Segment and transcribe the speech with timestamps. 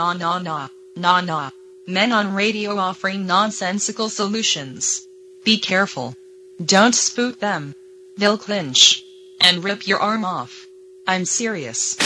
[0.00, 1.50] Nah, nah, nah, nah, nah, nah.
[1.86, 5.06] Men on radio offering nonsensical solutions.
[5.44, 6.16] Be careful.
[6.64, 7.74] Don't spook them.
[8.16, 9.04] They'll clinch
[9.42, 10.68] and rip your arm off.
[11.06, 11.98] I'm serious.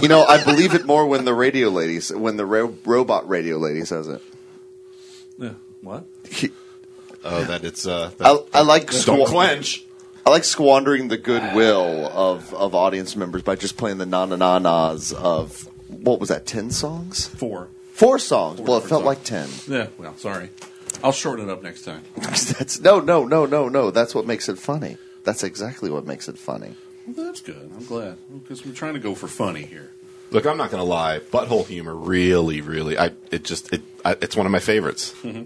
[0.00, 3.56] You know, I believe it more when the radio lady, when the ro- robot radio
[3.56, 4.22] lady says it.
[5.38, 5.54] Yeah.
[5.80, 6.04] What?
[7.24, 8.10] Oh, that it's uh.
[8.20, 9.84] I, I like Don't squa- clench.
[10.24, 14.36] I like squandering the goodwill of, of audience members by just playing the na na
[14.36, 16.46] na nas of what was that?
[16.46, 17.28] Ten songs?
[17.28, 17.68] Four.
[17.92, 18.58] Four songs.
[18.58, 19.06] Four well, it felt songs.
[19.06, 19.48] like ten.
[19.68, 19.86] Yeah.
[19.98, 20.50] Well, sorry.
[21.02, 22.02] I'll shorten it up next time.
[22.16, 23.90] That's no, no, no, no, no.
[23.90, 24.96] That's what makes it funny.
[25.24, 26.74] That's exactly what makes it funny.
[27.06, 27.70] Well, that's good.
[27.76, 29.90] I'm glad because we're trying to go for funny here.
[30.30, 31.20] Look, I'm not going to lie.
[31.20, 32.98] Butthole humor really, really.
[32.98, 35.14] I it just it I, it's one of my favorites.
[35.22, 35.44] Mm-hmm.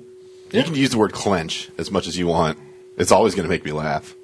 [0.56, 2.58] You can use the word clench as much as you want.
[2.96, 4.16] It's always going to make me laugh.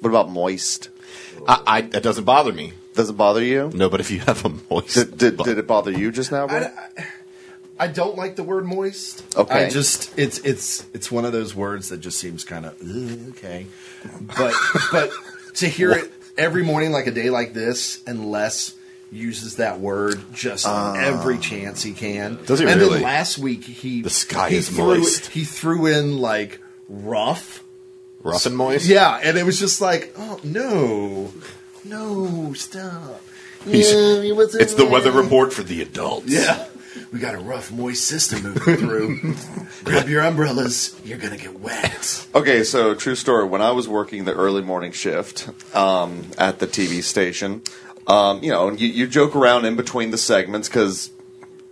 [0.00, 0.88] What about moist?
[1.46, 2.72] I, I it doesn't bother me.
[2.94, 3.70] Does it bother you?
[3.72, 6.32] No, but if you have a moist, Did, did, butt- did it bother you just
[6.32, 6.74] now, Brett?
[7.78, 9.24] I don't like the word moist.
[9.36, 9.66] Okay.
[9.66, 12.74] I just it's it's it's one of those words that just seems kind of
[13.30, 13.66] okay,
[14.36, 14.54] but
[14.92, 15.10] but
[15.54, 18.74] to hear it every morning like a day like this, and Les
[19.12, 20.94] uses that word just ah.
[20.96, 22.38] every chance he can.
[22.46, 22.94] Does he and really?
[22.94, 25.26] then last week he The sky he is threw, moist.
[25.26, 27.64] He threw in like rough.
[28.22, 28.86] rough and moist.
[28.86, 31.32] Yeah, and it was just like, oh no,
[31.84, 33.22] no, stop.
[33.66, 36.28] Yeah, It's the weather report for the adults.
[36.28, 36.66] yeah.
[37.12, 39.34] We got a rough, moist system moving through.
[39.84, 40.98] Grab your umbrellas.
[41.04, 42.26] You're going to get wet.
[42.34, 43.46] Okay, so true story.
[43.46, 47.62] When I was working the early morning shift um, at the TV station,
[48.06, 51.10] um, you know, you, you joke around in between the segments because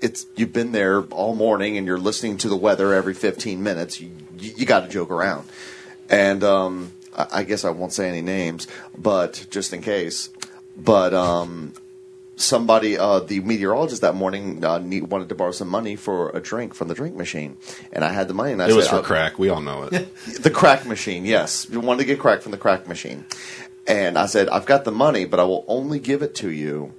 [0.00, 4.00] it's you've been there all morning and you're listening to the weather every 15 minutes.
[4.00, 5.49] You, you, you got to joke around,
[6.09, 8.66] and um, I, I guess I won't say any names,
[8.97, 10.31] but just in case.
[10.76, 11.75] But um,
[12.41, 16.41] somebody, uh, the meteorologist that morning, uh, need, wanted to borrow some money for a
[16.41, 17.56] drink from the drink machine,
[17.93, 18.53] and I had the money.
[18.53, 19.38] And I It said, was for "I'll- crack.
[19.38, 20.09] We all know it.
[20.43, 21.66] the crack machine, yes.
[21.71, 23.25] You wanted to get crack from the crack machine.
[23.87, 26.93] And I said, I've got the money, but I will only give it to you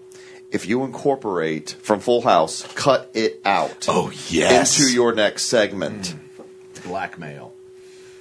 [0.51, 4.79] if you incorporate from Full House, cut it out Oh yes.
[4.79, 6.15] into your next segment.
[6.83, 7.48] Blackmail.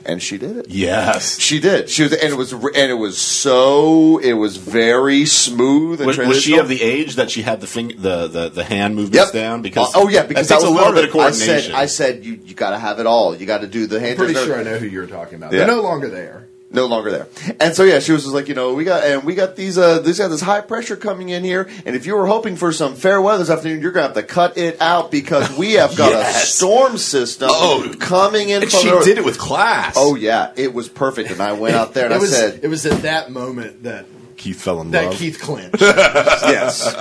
[0.09, 0.67] And she did it.
[0.71, 1.39] yes.
[1.39, 1.91] She did.
[1.91, 6.01] She was, and it was, and it was so, it was very smooth.
[6.01, 8.65] And Was, was she of the age that she had the fing- the, the the
[8.65, 9.33] hand movements Yep.
[9.33, 9.63] down?
[9.63, 11.19] Because oh, oh yeah, because that takes that a little bit of it.
[11.21, 11.75] I said, coordination.
[11.75, 13.37] I said, you you got to have it all.
[13.37, 14.17] You got to do the hand.
[14.17, 14.49] Pretty gesture.
[14.53, 15.53] sure I know who you're talking about.
[15.53, 15.59] Yeah.
[15.59, 16.48] They're no longer there.
[16.71, 17.29] No longer there.
[17.61, 19.79] And so yeah, she was just like, you know, we got and we got these
[19.79, 22.73] uh this got this high pressure coming in here, and if you were hoping for
[22.73, 25.97] some fair weather this afternoon, you're gonna have to cut it out because we have
[25.97, 27.95] got a storm system Oh.
[27.99, 29.95] coming in and from she the- did it with class.
[29.97, 31.31] Oh yeah, it was perfect.
[31.31, 33.85] And I went out there and it I was said, it was at that moment
[33.85, 34.05] that
[34.37, 35.13] Keith fell in that love.
[35.13, 35.81] That Keith clinched.
[35.81, 36.95] Yes.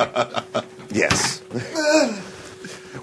[0.89, 1.41] yes.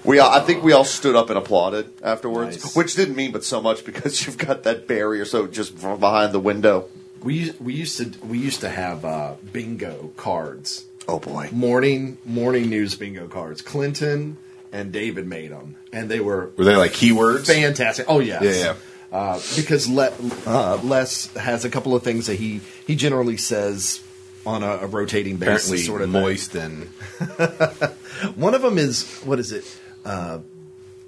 [0.05, 2.75] We all, I think we all stood up and applauded afterwards, Nice.
[2.75, 6.31] which didn't mean but so much because you've got that barrier so just from behind
[6.33, 6.89] the window.
[7.23, 10.85] we we used to we used to have uh, bingo cards.
[11.07, 11.49] Oh boy.
[11.51, 13.61] Morning morning news bingo cards.
[13.61, 14.37] Clinton
[14.71, 17.47] and David made them, and they were Were they like keywords?
[17.47, 18.05] fantastic.
[18.07, 18.43] Oh yes.
[18.43, 18.75] Yeah, yeah.
[19.11, 20.11] Uh, because Le,
[20.45, 24.01] uh, Les has a couple of things that he he generally says
[24.45, 26.21] on a, a rotating basis, Apparently sort of thing.
[26.21, 26.83] moist and
[28.35, 29.63] One of them is what is it?
[30.05, 30.39] Uh,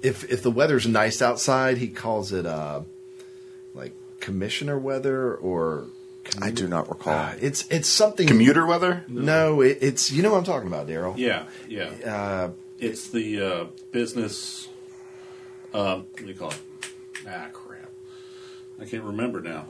[0.02, 2.82] if if the weather's nice outside, he calls it uh,
[3.74, 5.86] like commissioner weather or.
[6.42, 7.14] I do not recall.
[7.14, 8.28] Uh, it's it's something.
[8.28, 9.02] commuter weather.
[9.08, 11.16] no, it, it's you know what I'm talking about, Daryl.
[11.16, 11.84] Yeah, yeah.
[12.04, 14.68] Uh, It's the uh, business.
[15.72, 16.58] Um, what do you call it?
[17.26, 17.90] Ah, crap.
[18.78, 19.66] I can't remember now.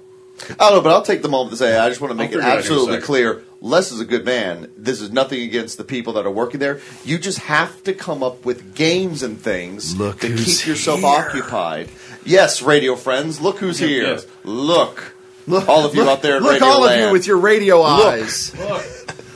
[0.50, 2.31] I don't know, but I'll take the moment to say I just want to make
[2.31, 3.43] it figure it out here in a absolutely clear.
[3.61, 4.70] Les is a good man.
[4.76, 6.81] This is nothing against the people that are working there.
[7.05, 11.08] You just have to come up with games and things Look to keep yourself here.
[11.08, 11.88] occupied.
[12.25, 14.02] Yes, radio friends, look who's here.
[14.05, 14.26] yes.
[14.44, 15.14] Look.
[15.49, 17.38] look, all of you look- out there in look radio all of you with your
[17.38, 18.55] radio eyes.
[18.58, 18.84] Look,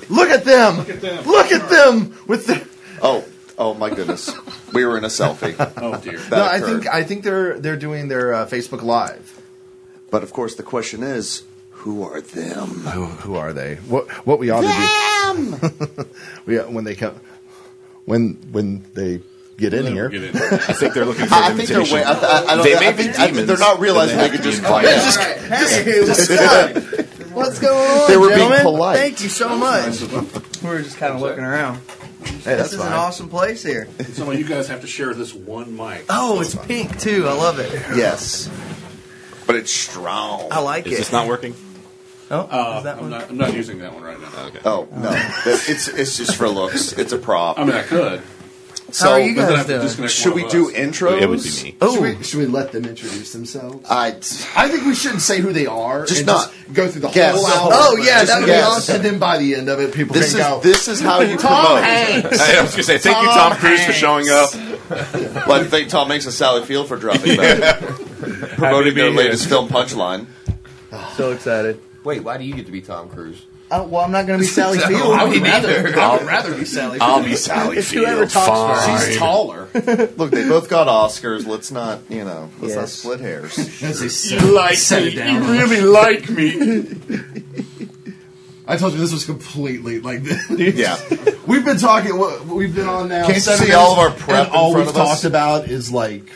[0.09, 0.77] Look at them.
[0.79, 1.25] look at them.
[1.27, 2.67] Look at them with the.
[3.03, 3.25] Oh,
[3.59, 4.31] oh my goodness.
[4.73, 5.55] we were in a selfie.
[5.77, 6.19] Oh dear.
[6.19, 6.83] That No, I occurred.
[6.83, 9.41] think I think they're they're doing their uh, Facebook Live.
[10.13, 12.69] But of course the question is, who are them?
[12.69, 13.77] Who, who are they?
[13.77, 16.07] What what we ought to do?
[16.47, 17.19] We when they come
[18.05, 19.21] when when they
[19.57, 20.09] get in here.
[20.11, 20.37] Get in.
[20.37, 22.77] I think they're looking for I an think they're way, I, I, I don't, They
[22.77, 24.67] I may be think, I think demons, they're not realizing they they could just to
[24.67, 24.95] come be in.
[24.99, 26.77] Hey, what's up?
[27.33, 28.09] What's going on?
[28.09, 28.99] They were being polite.
[28.99, 30.03] Thank you so much.
[30.63, 31.81] We were just kind of looking around.
[32.45, 32.89] Hey, this is fine.
[32.89, 33.89] an awesome place here.
[34.13, 36.05] Some of you guys have to share this one mic.
[36.11, 37.27] Oh, it's pink too.
[37.27, 37.73] I love it.
[37.97, 38.51] Yes.
[39.47, 40.49] But it's strong.
[40.51, 40.97] I like Is it.
[40.99, 41.55] this not working?
[42.31, 43.11] Oh, Uh, is that I'm, one?
[43.11, 44.45] not, I'm not using that one right now.
[44.47, 44.61] Okay.
[44.65, 46.93] Oh no, That- it's it's just for looks.
[46.93, 47.59] It's a prop.
[47.59, 48.23] I mean, I could.
[48.93, 50.09] So How are you But guys to doing?
[50.09, 50.75] should we do us.
[50.75, 51.21] intros?
[51.21, 51.77] It would be me.
[51.81, 53.87] Oh, Should we, should we let them introduce themselves?
[53.91, 54.09] I
[54.57, 56.07] I think we shouldn't say who they are.
[56.07, 56.53] Just and not.
[56.73, 57.35] go through the Guess.
[57.37, 57.71] whole hour.
[57.75, 58.67] Oh, yeah, Just that would be guess.
[58.69, 58.97] awesome.
[58.97, 60.61] And then by the end of it, people This can is go.
[60.61, 61.85] this is how you Tom promote.
[61.85, 62.41] Hanks.
[62.41, 64.55] I was gonna say thank you, Tom Tom Cruise, for showing up.
[65.47, 67.55] Well, I think Tom makes a Sally Field for dropping by.
[68.57, 70.27] Promoting their latest film punchline.
[71.17, 71.81] so excited.
[72.05, 73.47] Wait, why do you get to be Tom Cruise?
[73.75, 75.15] Oh, well, I'm not going to be Sally No, Field.
[75.15, 75.99] I I would Me rather.
[75.99, 76.99] I would rather be Sally.
[76.99, 77.03] Field.
[77.11, 77.27] I'll Field.
[77.31, 78.05] be Sally It's Field.
[78.07, 78.47] whoever talks
[78.87, 78.99] Fine.
[78.99, 79.09] first.
[79.09, 79.69] She's taller.
[80.17, 81.47] Look, they both got Oscars.
[81.47, 83.59] Let's not, you know, let's not split hairs.
[83.83, 85.15] As they You like me.
[85.15, 85.43] down.
[85.45, 86.85] You really like me.
[88.67, 90.23] I told you this was completely like.
[90.23, 90.49] this.
[90.77, 90.97] Yeah.
[91.47, 92.17] we've been talking.
[92.19, 93.25] what- We've been on now.
[93.25, 95.09] Can't you seven see all of our prep and all front we've of us?
[95.23, 96.31] talked about is like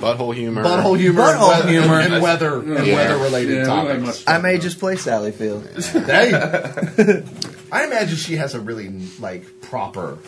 [0.00, 0.64] Butthole humor.
[0.64, 2.00] butthole humor, Butthole and weather, humor.
[2.00, 2.94] and, and weather, and Yeah.
[2.94, 4.26] weather related Yeah, we don't have topics.
[4.26, 5.68] much I may about just play Sally Field.
[5.92, 6.32] Hey,
[7.72, 10.18] I imagine she has a really like proper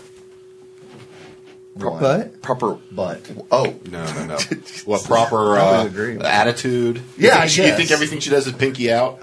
[1.75, 2.01] one.
[2.01, 2.75] But Proper.
[2.91, 3.23] butt.
[3.51, 4.39] Oh, No, no, no.
[4.85, 5.89] What proper uh,
[6.23, 7.01] attitude?
[7.17, 9.21] Yeah, you I think, you think everything she does is pinky out?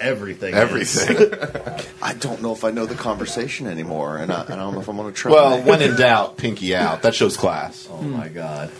[0.00, 0.54] Everything.
[0.54, 1.32] Everything.
[2.02, 4.88] I don't know if I know the conversation anymore, and I, I don't know if
[4.88, 5.32] I'm going to try.
[5.32, 7.02] well, when in doubt, pinky out.
[7.02, 7.88] That shows class.
[7.90, 8.70] Oh my god.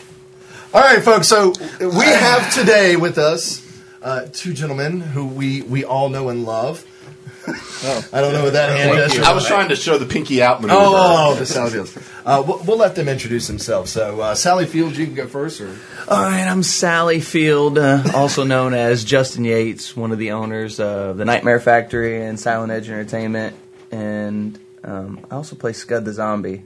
[0.73, 1.27] All right, folks.
[1.27, 3.63] So we have today with us
[4.01, 6.83] uh, two gentlemen who we we all know and love.
[7.47, 8.09] Oh.
[8.11, 9.23] I don't know what that hand gesture.
[9.23, 10.81] I was trying to show the pinky out maneuver.
[10.83, 11.95] Oh, the Sally Fields.
[12.25, 13.91] Uh, we'll, we'll let them introduce themselves.
[13.91, 15.67] So, uh, Sally Fields, you can go first, or
[16.07, 20.79] All right, I'm Sally Field, uh, also known as Justin Yates, one of the owners
[20.79, 23.57] of the Nightmare Factory and Silent Edge Entertainment,
[23.91, 26.63] and um, I also play Scud the Zombie.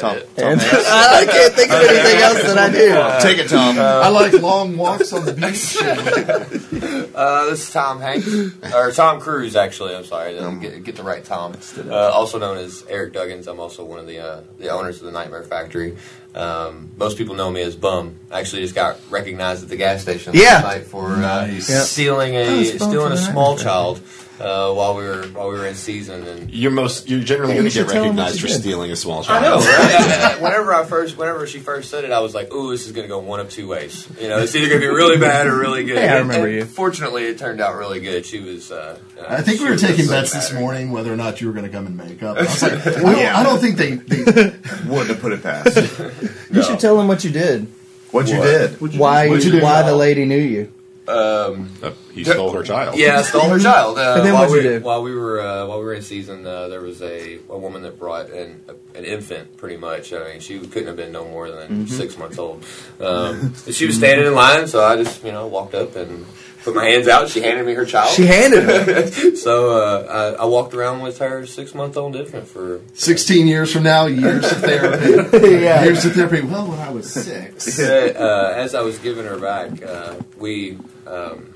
[0.00, 3.22] Tom, And I can't think of anything else that I do.
[3.28, 3.78] take it, Tom.
[3.78, 5.76] I like long walks on the beach.
[7.14, 8.26] Uh, this is Tom Hanks,
[8.74, 9.94] or Tom Cruise, actually.
[9.94, 11.54] I'm sorry, Um, to get, get the right Tom.
[11.78, 13.46] Uh, also known as Eric Duggins.
[13.46, 15.96] I'm also one of the uh, the owners of the Nightmare Factory.
[16.34, 18.18] Um, most people know me as Bum.
[18.32, 20.54] I actually just got recognized at the gas station Yeah.
[20.54, 21.70] last night for uh, Nice.
[21.70, 21.82] Yep.
[21.84, 24.00] stealing Oh, a stealing a small Nightmare child
[24.40, 26.50] uh, while we were while we were in season and.
[26.50, 27.08] You're most.
[27.08, 28.60] You're generally Hey, going to get should tell 'em what recognized for did.
[28.60, 30.36] stealing a small I know, right?
[30.40, 33.04] whenever I first, whenever she first said it, I was like, "Ooh, this is going
[33.04, 34.08] to go one of two ways.
[34.20, 36.46] You know, it's either going to be really bad or really good." Hey, I remember
[36.46, 36.64] and you.
[36.64, 38.26] Fortunately, it turned out really good.
[38.26, 38.70] She was.
[38.72, 41.52] Uh, uh, I think we were taking bets this morning whether or not you were
[41.52, 42.36] going to come in makeup.
[42.38, 43.92] I was like, I don't, I don't think they.
[43.96, 44.24] they
[44.88, 45.76] Wouldn't have put it past.
[46.50, 47.66] You should tell him what you did.
[48.10, 48.44] What you What?
[48.44, 48.98] did?
[48.98, 49.28] Why?
[49.28, 49.60] What'd you do?
[49.62, 50.72] Why the lady knew you?
[51.08, 52.96] Um, Uh, he stole her child.
[52.98, 53.98] yeah, stole her child.
[53.98, 54.84] Uh, And then while what'd you we, do?
[54.84, 57.82] While we were uh, while we were in season, uh, there was a, a woman
[57.82, 59.56] that brought an, an infant.
[59.56, 61.86] Pretty much, I mean, she couldn't have been no more than Mm-hmm.
[61.86, 62.64] six months old.
[63.00, 66.24] Um, she was standing in line, so I just you know walked up and
[66.62, 67.28] put my hands out.
[67.28, 68.10] She handed me her child.
[68.14, 69.36] She handed it.
[69.46, 73.70] so uh, I, I walked around with her six month old infant for 16 years
[73.72, 75.38] from now, years of therapy.
[75.64, 75.84] yeah.
[75.84, 76.40] Years of therapy.
[76.40, 77.78] Well, when I was six.
[77.78, 81.50] uh, as I was giving her back, uh, we um,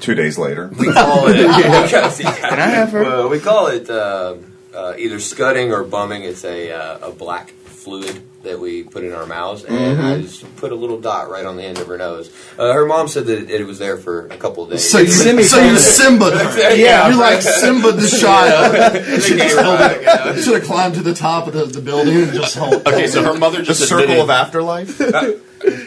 [0.00, 0.70] Two days later.
[0.78, 1.34] we call it.
[1.84, 3.02] because, yeah, Can I have her?
[3.02, 4.36] Well, we call it uh,
[4.74, 6.22] uh, either scudding or bumming.
[6.22, 10.04] It's a uh, a black fluid that we put in our mouths, and Mm-hmm.
[10.06, 12.30] I just put a little dot right on the end of her nose.
[12.58, 14.88] Uh, her mom said that it, it was there for a couple of days.
[14.88, 16.30] So you, Semi- so you Simba.
[16.76, 17.08] Yeah.
[17.08, 18.72] you like Simba the child.
[18.92, 20.36] They gave you know.
[20.40, 22.86] Should have climbed to the top of the, the building and just hold.
[22.86, 24.98] Okay, so her mother just The just circle admitted, of afterlife.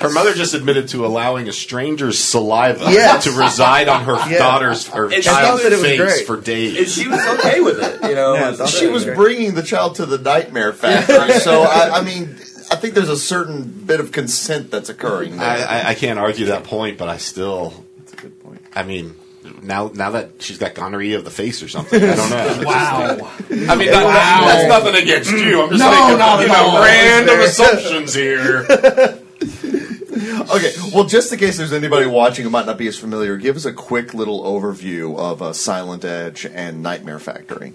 [0.02, 3.24] Her mother just admitted to allowing a stranger's saliva Yes.
[3.26, 4.38] to reside on her Yeah.
[4.40, 6.26] daughter's or And child's thought was face great.
[6.28, 6.94] for And days.
[6.94, 8.34] she was okay with it, you know.
[8.36, 11.40] Yeah, It was- that's She was bringing the child to the nightmare factory.
[11.40, 12.36] So I, I mean,
[12.72, 15.46] I think there's a certain bit of consent that's occurring there.
[15.48, 18.62] I, I, I can't argue that point, but I still, That's a good point.
[18.76, 19.16] I mean,
[19.62, 22.64] now now that she's got gonorrhea of the face or something, I don't know.
[22.66, 23.08] Wow.
[23.12, 25.62] I mean, that, that- that's nothing against you.
[25.62, 28.66] I'm just No, making not you know, random assumptions here.
[30.16, 33.58] Okay, well, just in case there's anybody watching who might not be as familiar, give
[33.58, 37.74] us a quick little overview of uh, Silent Edge and Nightmare Factory.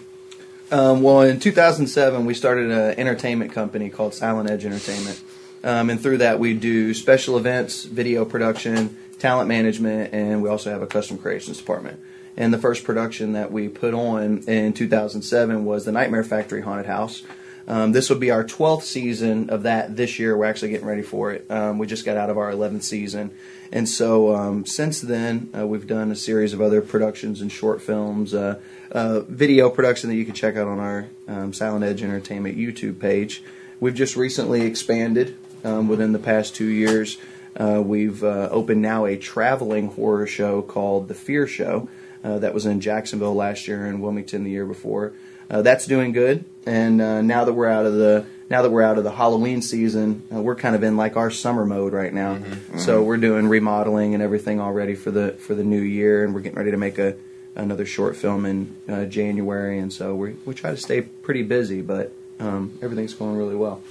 [0.71, 5.23] Um, well, in 2007, we started an entertainment company called Silent Edge Entertainment.
[5.63, 10.71] Um, and through that, we do special events, video production, talent management, and we also
[10.71, 12.01] have a custom creations department.
[12.37, 16.87] And the first production that we put on in 2007 was the Nightmare Factory Haunted
[16.87, 17.23] House.
[17.71, 20.37] Um, this will be our 12th season of that this year.
[20.37, 21.49] We're actually getting ready for it.
[21.49, 23.31] Um, we just got out of our 11th season.
[23.71, 27.81] And so um, since then, uh, we've done a series of other productions and short
[27.81, 28.59] films, uh,
[28.91, 32.99] uh, video production that you can check out on our um, Silent Edge Entertainment YouTube
[32.99, 33.45] page.
[33.79, 37.19] We've just recently expanded um, within the past two years.
[37.57, 41.89] Uh, we've uh, opened now a traveling horror show called The Fear Show.
[42.25, 45.13] Uh, that was in Jacksonville last year and Wilmington the year before.
[45.51, 48.83] Uh, that's doing good, and uh, now that we're out of the now that we're
[48.83, 52.13] out of the Halloween season, uh, we're kind of in like our summer mode right
[52.13, 52.39] now.
[52.79, 56.41] So we're doing remodeling and everything already for the for the new year, and we're
[56.41, 57.17] getting ready to make a
[57.57, 61.81] another short film in uh, January, and so we we try to stay pretty busy,
[61.83, 63.83] but um, everything's going really well.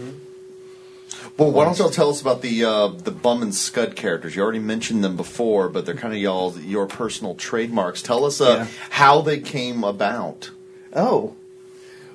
[1.37, 4.35] Well, why don't y'all tell us about the uh, the Bum and Scud characters?
[4.35, 8.01] You already mentioned them before, but they're kind of y'all your personal trademarks.
[8.01, 8.67] Tell us uh, Yeah.
[8.91, 10.51] how they came about.
[10.95, 11.35] Oh,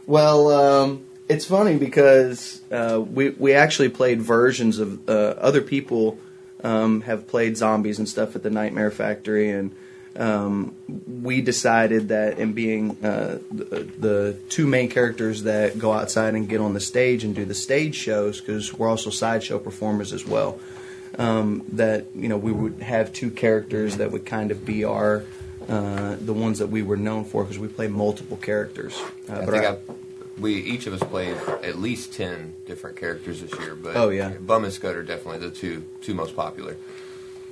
[0.07, 6.19] well, um, it's funny because uh, we we actually played versions of uh, other people
[6.63, 9.75] um, have played zombies and stuff at the Nightmare Factory, and
[10.17, 10.75] um,
[11.07, 16.49] we decided that in being uh, the, the two main characters that go outside and
[16.49, 20.27] get on the stage and do the stage shows, because we're also sideshow performers as
[20.27, 20.59] well.
[21.17, 25.25] Um, that you know we would have two characters that would kind of be our
[25.68, 29.00] uh, the ones that we were known for because we play multiple characters.
[29.28, 29.78] Uh, I but think our- I,
[30.40, 33.75] we each of us played at least ten different characters this year.
[33.75, 34.30] But Oh, yeah.
[34.30, 36.76] Bum and Scud are definitely the two two most popular.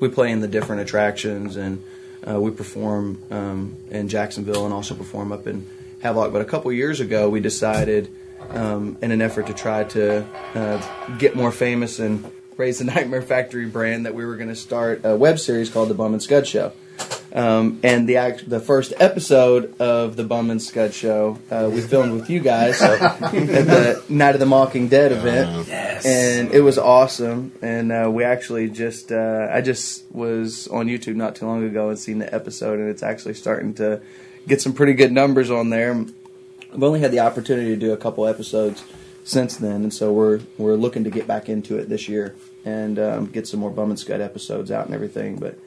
[0.00, 1.82] we play in the different attractions and
[2.28, 5.64] uh, we perform um, in Jacksonville and also perform up in
[6.00, 6.32] Havelock.
[6.32, 8.08] But a couple years ago, we decided,
[8.50, 12.24] um, in an effort to try to uh, get more famous and
[12.56, 15.88] raise the Nightmare Factory brand, that we were going to start a web series called
[15.88, 16.72] The Bum and Scud Show.
[17.34, 21.80] Um, and the act, the first episode of the Bum and Scud Show uh, we
[21.80, 25.66] filmed with you guys at the Night of the Mocking Dead event,
[26.04, 27.52] and it was awesome.
[27.62, 31.88] And uh, we actually just uh, I just was on YouTube not too long ago
[31.88, 34.02] and seen the episode, and it's actually starting to
[34.46, 35.92] get some pretty good numbers on there.
[36.74, 38.84] I've only had the opportunity to do a couple episodes
[39.24, 42.36] since then, and so we're we're looking to get back into it this year
[42.66, 45.36] and um, get some more Bum and Scud episodes out and everything.
[45.36, 45.58] But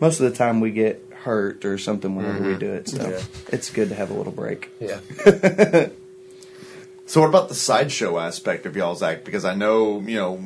[0.00, 3.22] most of the time we get hurt or something whenever we do it, so Yeah.
[3.48, 4.70] it's good to have a little break.
[4.80, 5.00] Yeah.
[7.04, 9.24] So, what about the sideshow aspect of y'all's act?
[9.24, 10.40] Because I know you know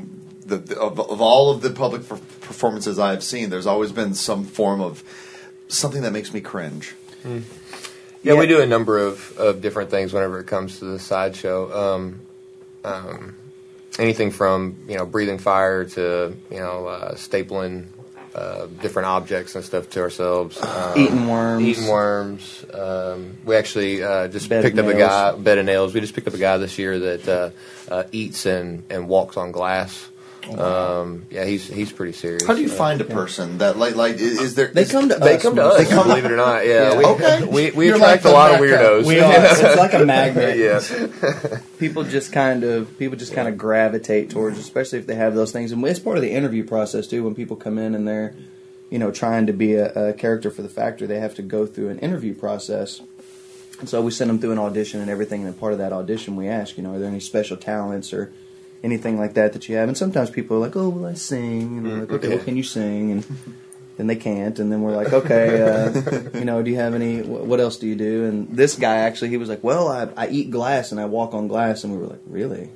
[0.45, 4.14] the, the of, of all of the public per- performances I've seen, there's always been
[4.14, 5.04] some form of
[5.68, 6.95] something that makes me cringe.
[7.25, 7.40] Yeah,
[8.23, 8.35] Yeah.
[8.35, 11.95] we do a number of, of different things whenever it comes to the sideshow.
[11.95, 12.21] Um,
[12.85, 13.37] um,
[13.99, 17.87] anything from you know breathing fire to you know uh, stapling
[18.37, 20.62] uh, different objects and stuff to ourselves.
[20.62, 21.64] Um, Eating worms.
[21.64, 22.64] Eating worms.
[22.73, 25.33] Um, we actually uh, just Bed picked up a guy.
[25.37, 25.95] Bed of nails.
[25.95, 27.50] We just picked up a guy this year that uh,
[27.93, 30.09] uh, eats and, and walks on glass.
[30.49, 32.47] Um, yeah, he's he's pretty serious.
[32.47, 34.69] How do you find a person that like like is, is there?
[34.69, 35.43] They is- come to They us.
[35.43, 36.05] come to most- us.
[36.07, 36.67] believe it or not.
[36.67, 36.93] Yeah.
[36.93, 36.99] Yeah.
[36.99, 37.45] We, Okay.
[37.50, 39.05] We we You're attract like a lot of weirdos.
[39.07, 39.33] We are.
[39.35, 40.57] It's like a magnet.
[40.59, 41.59] yeah.
[41.79, 45.53] people just kind of people just kind of gravitate towards, especially if they have those
[45.53, 45.73] things.
[45.73, 47.25] And it's part of the interview process too.
[47.25, 48.35] When people come in and they're,
[48.91, 51.67] you know, trying to be a, a character for the factory, they have to go
[51.67, 53.00] through an interview process.
[53.81, 55.45] And so we send them through an audition and everything.
[55.45, 58.33] And part of that audition, we ask, you know, are there any special talents or
[58.83, 59.88] anything like that that you have?
[59.88, 61.78] And sometimes people are like, oh, well, I sing.
[61.78, 63.12] And we're like, okay, well, can you sing?
[63.12, 63.25] And
[63.97, 64.59] then they can't.
[64.59, 67.23] And then we're like, okay, uh, you know, do you have any?
[67.23, 68.25] What else do you do?
[68.25, 71.35] And this guy actually, he was like, well, I, I eat glass and I walk
[71.35, 71.85] on glass.
[71.85, 72.71] And we were like, really?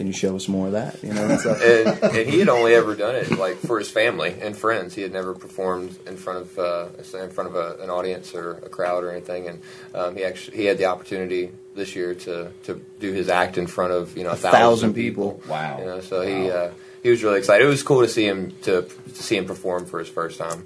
[0.00, 1.02] Can you show us more of that?
[1.02, 3.90] You know, and so, and, and he had only ever done it like for his
[3.90, 4.94] family and friends.
[4.94, 6.86] He had never performed in front of uh,
[7.18, 9.48] in front of a, an audience or a crowd or anything.
[9.48, 9.60] And
[9.94, 13.66] um, he actually he had the opportunity this year to, to do his act in
[13.66, 15.42] front of you know a thousand, thousand people.
[15.46, 15.80] Wow.
[15.80, 16.70] You know, so he uh,
[17.02, 17.62] he was really excited.
[17.62, 20.64] It was cool to see him to to see him perform for his first time.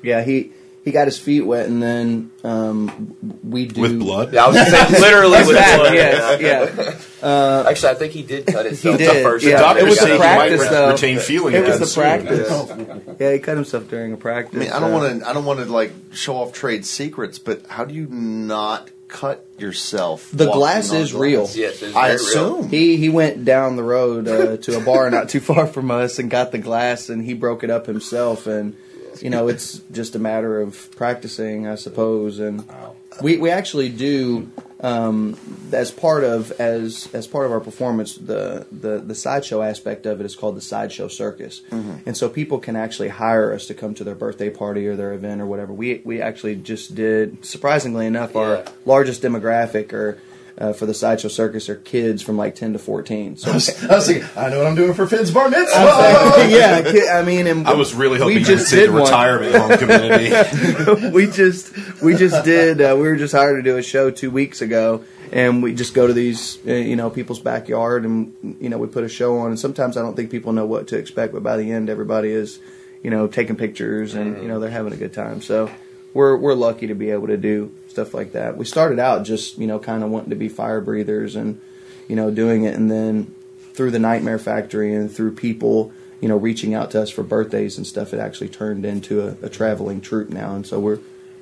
[0.00, 0.52] yeah, he
[0.84, 4.32] he got his feet wet, and then um, we do With blood?
[4.32, 5.94] Yeah, I was gonna say literally with Fact, blood.
[5.94, 6.40] yes,
[7.22, 7.64] yeah.
[7.68, 9.60] Actually, I think he did cut himself He the did, first yeah.
[9.60, 9.76] time.
[9.76, 10.90] It was Doctors say he practice, might though.
[10.92, 12.02] retain feeling It was the soon.
[12.02, 13.16] practice.
[13.20, 14.56] Yeah, he cut himself during a practice.
[14.56, 15.28] I mean, I don't uh, want to.
[15.28, 19.46] I don't want to like show off trade secrets, but how do you not cut
[19.58, 20.30] yourself?
[20.32, 21.46] The glass on is real.
[21.52, 22.26] Yes, it's I very real.
[22.60, 22.68] assume.
[22.70, 26.18] He he went down the road uh, to a bar not too far from us
[26.18, 28.74] and got the glass and he broke it up himself and
[29.20, 32.64] you know it's just a matter of practicing I suppose and
[33.22, 34.50] we we actually do
[34.80, 35.36] um,
[35.72, 40.20] as part of as as part of our performance the the the sideshow aspect of
[40.20, 41.60] it is called the sideshow circus.
[41.70, 45.12] And so people can actually hire us to come to their birthday party or their
[45.12, 45.72] event or whatever.
[45.72, 48.68] We we actually just did surprisingly enough our Yeah.
[48.86, 50.18] largest demographic or
[50.60, 53.36] uh, for the sideshow circus are kids from like ten to fourteen.
[53.36, 55.74] So I was, I was thinking, I know what I'm doing for Finn's bar mitzvah.
[56.48, 58.90] yeah, ki- I mean, and I was really hoping we you would just say did
[58.90, 59.02] the one.
[59.02, 61.10] retirement home community.
[61.14, 64.30] we just we just did uh, we were just hired to do a show two
[64.30, 65.02] weeks ago
[65.32, 68.86] and we just go to these uh, you know people's backyard and you know we
[68.86, 71.42] put a show on and sometimes i don't think people know what to expect but
[71.42, 72.58] by the end everybody is
[73.02, 75.70] you know taking pictures and you know they're having a good time so
[76.14, 78.56] we're we're lucky to be able to do stuff like that.
[78.56, 81.60] We started out just you know kind of wanting to be fire breathers and
[82.08, 83.34] you know doing it and then
[83.74, 87.76] through the nightmare factory and through people you know reaching out to us for birthdays
[87.76, 90.98] and stuff it actually turned into a, a traveling troupe now and so we're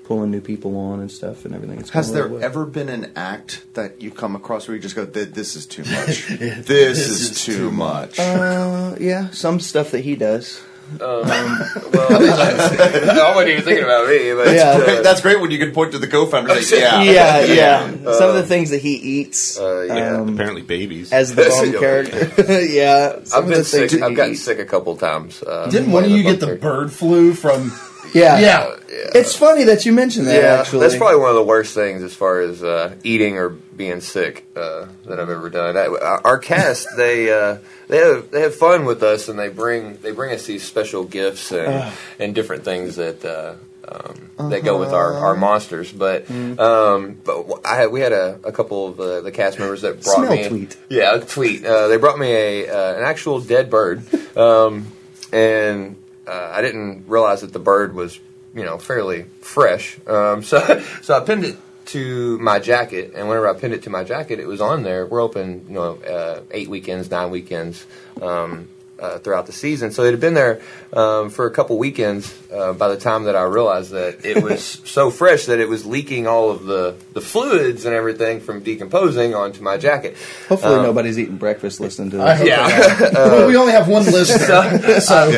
[0.09, 1.79] pulling new people on and stuff and everything.
[1.79, 5.05] It's Has there ever been an act that you come across where you just go,
[5.05, 6.27] "This is too much.
[6.29, 10.63] this, is, too much." uh, yeah some stuff that he does
[10.99, 14.99] well, I wasn't even thinking about me, but Yeah.
[14.99, 17.91] uh, That's great when you can point to the co-founder and say, "Yeah, yeah yeah
[18.19, 20.17] some of the things that he eats uh, yeah.
[20.17, 21.13] um, Apparently, babies.
[21.13, 23.93] as the bum character yeah I've been sick.
[24.03, 24.43] I've gotten eats.
[24.45, 25.43] sick a couple times.
[25.43, 27.73] Uh, Didn't one of playing you get the bird flu from?
[28.15, 28.75] Yeah Yeah.
[29.15, 32.03] it's funny that you mentioned that Yeah, actually that's probably one of the worst things
[32.03, 35.77] as far as uh, eating or being sick uh, that I've ever done.
[35.77, 35.87] I,
[36.25, 40.11] our cast, they uh, they have they have fun with us, and they bring they
[40.13, 43.25] bring us these special gifts and and different things that.
[43.25, 43.55] Uh,
[43.91, 48.53] um, That go with our, our monsters, but um, but I we had a, a
[48.53, 50.77] couple of uh, the cast members that brought Smell me tweet.
[50.91, 51.65] yeah a tweet.
[51.65, 54.03] Uh, they brought me a uh, an actual dead bird,
[54.37, 54.89] um,
[55.33, 55.97] and
[56.29, 58.21] uh, I didn't realize that the bird was
[58.55, 59.99] you know fairly fresh.
[60.07, 60.61] Um, so
[61.03, 64.39] so I pinned it to my jacket, and whenever I pinned it to my jacket,
[64.41, 65.07] it was on there.
[65.07, 67.87] We're open you know uh, eight weekends, nine weekends.
[68.21, 68.69] Um,
[69.01, 70.61] uh, throughout the season, so it had been there
[70.93, 72.37] um, for a couple weekends.
[72.53, 75.85] Uh, by the time that I realized that it was so fresh that it was
[75.85, 80.17] leaking all of the, the fluids and everything from decomposing onto my jacket.
[80.49, 83.11] hopefully Um, nobody's eating breakfast listening to this Yeah.
[83.13, 85.01] well, we only have one listener.
[85.01, 85.31] so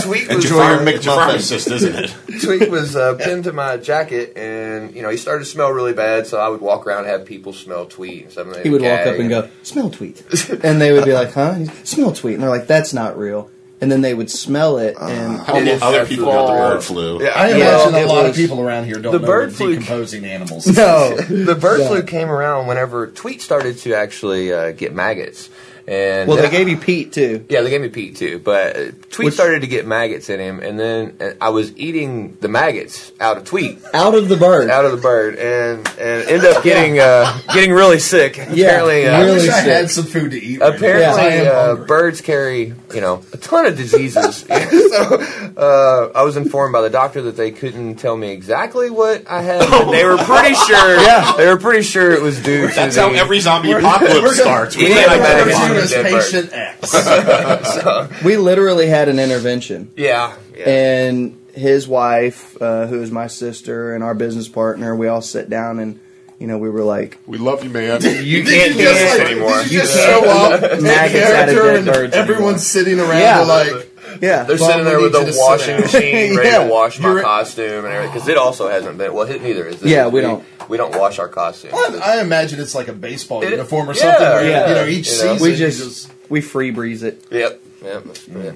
[0.00, 0.84] Sweet was Enjoy your fine.
[0.84, 2.14] Mc- It's your pharmacist, isn't it?
[2.42, 5.92] Tweet was uh, pinned to my jacket, and you know he started to smell really
[5.92, 6.26] bad.
[6.26, 8.46] So I would walk around and have people smell tweet and stuff.
[8.46, 10.22] and they he would walk up and go, "Smell tweet,"
[10.64, 13.90] and they would be like, "Huh?" Smell tweet, and they're like, "That's not real." And
[13.92, 17.22] then they would smell it, and How many is other people got the bird flu?
[17.22, 19.18] Yeah, I yeah, imagine well, a it lot of was- people around here don't the
[19.18, 20.66] know bird the flu- decomposing animals.
[20.66, 21.88] no, The bird Yeah.
[21.88, 25.50] flu came around whenever tweet started to actually uh, get maggots,
[25.86, 27.44] and well, they gave you Pete too.
[27.48, 30.40] Yeah, they gave me Pete too, but uh, Tweet Which- started to get maggots in
[30.40, 34.36] him, and then uh, I was eating the maggots out of Tweet, Out of the
[34.36, 34.70] bird.
[34.70, 38.38] out of the bird, and and end up getting uh, getting really sick.
[38.38, 39.72] Apparently, uh, I really wish I sick.
[39.72, 40.60] had some food to eat.
[40.60, 44.36] right now, Apparently, 'cause uh, birds carry you know a ton of diseases.
[44.48, 49.28] so uh, I was informed by the doctor that they couldn't tell me exactly what
[49.28, 51.00] I had, but they were pretty sure.
[51.02, 52.68] yeah, they were pretty sure it was due.
[52.68, 54.76] That's to how the, every zombie apocalypse starts.
[54.76, 56.06] We Yeah, can't man.
[56.06, 56.22] identify You it.
[56.22, 57.60] as Dead bird.
[57.60, 58.22] patient X.
[58.24, 60.68] We literally had an intervention, Yeah, yeah.
[60.68, 65.48] and his wife, uh, who is my sister and our business partner, we all sat
[65.50, 66.00] down and
[66.40, 68.00] you know we were like, We love you, man.
[68.02, 69.62] you can't do Just this like- anymore.
[69.62, 72.98] Did you just show up, take Maggots out of character, dead and birds everyone's sitting
[73.00, 73.40] around Yeah.
[73.42, 76.64] like, yeah, They're Bob, sitting there with need the washing machine ready Yeah.
[76.64, 79.26] to wash my You're- costume and everything because it also hasn't been well.
[79.26, 79.80] Neither is.
[79.80, 79.90] This.
[79.90, 80.44] Yeah, we don't.
[80.68, 81.72] We don't wash our costumes.
[81.74, 84.20] Well, I imagine it's like a baseball It- uniform or yeah, something.
[84.26, 84.68] Where, yeah.
[84.68, 87.22] You know, each You know, season we you just, we Febreze it.
[87.30, 87.60] Yep.
[87.84, 88.04] Yep.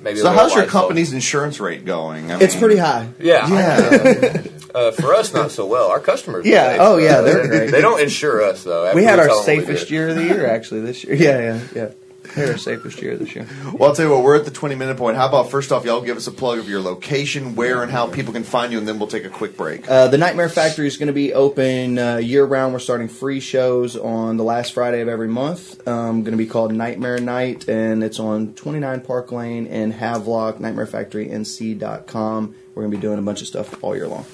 [0.03, 0.81] Maybe So how's your Lysol.
[0.81, 2.33] company's insurance rate going?
[2.33, 3.09] I It's mean- pretty high.
[3.21, 3.47] Yeah.
[3.49, 4.43] Yeah.
[4.75, 5.89] Uh, for us, not so well.
[5.89, 6.45] Our customers.
[6.45, 6.73] Yeah.
[6.73, 6.79] safe.
[6.83, 7.71] Oh, yeah, Uh, they're they, great.
[7.71, 8.85] They don't insure us though.
[8.85, 11.03] After We had we our tell them we safest year of the year actually this
[11.05, 11.15] year.
[11.15, 11.89] Yeah, yeah, yeah.
[12.25, 13.47] We had our safest year this year.
[13.73, 15.17] Well, I'll tell you what, we're at the 20 minute point.
[15.17, 18.07] How about first off, y'all give us a plug of your location, where and how
[18.07, 19.89] people can find you, and then we'll take a quick break.
[19.89, 22.73] Uh, the Nightmare Factory is going to be open uh, year round.
[22.73, 25.87] We're starting free shows on the last Friday of every month.
[25.89, 30.59] Um, going to be called Nightmare Night, and it's on 29 Park Lane in Havelock,
[30.59, 32.55] NightmareFactoryNC.com.
[32.75, 34.25] We're going to be doing a bunch of stuff all year long.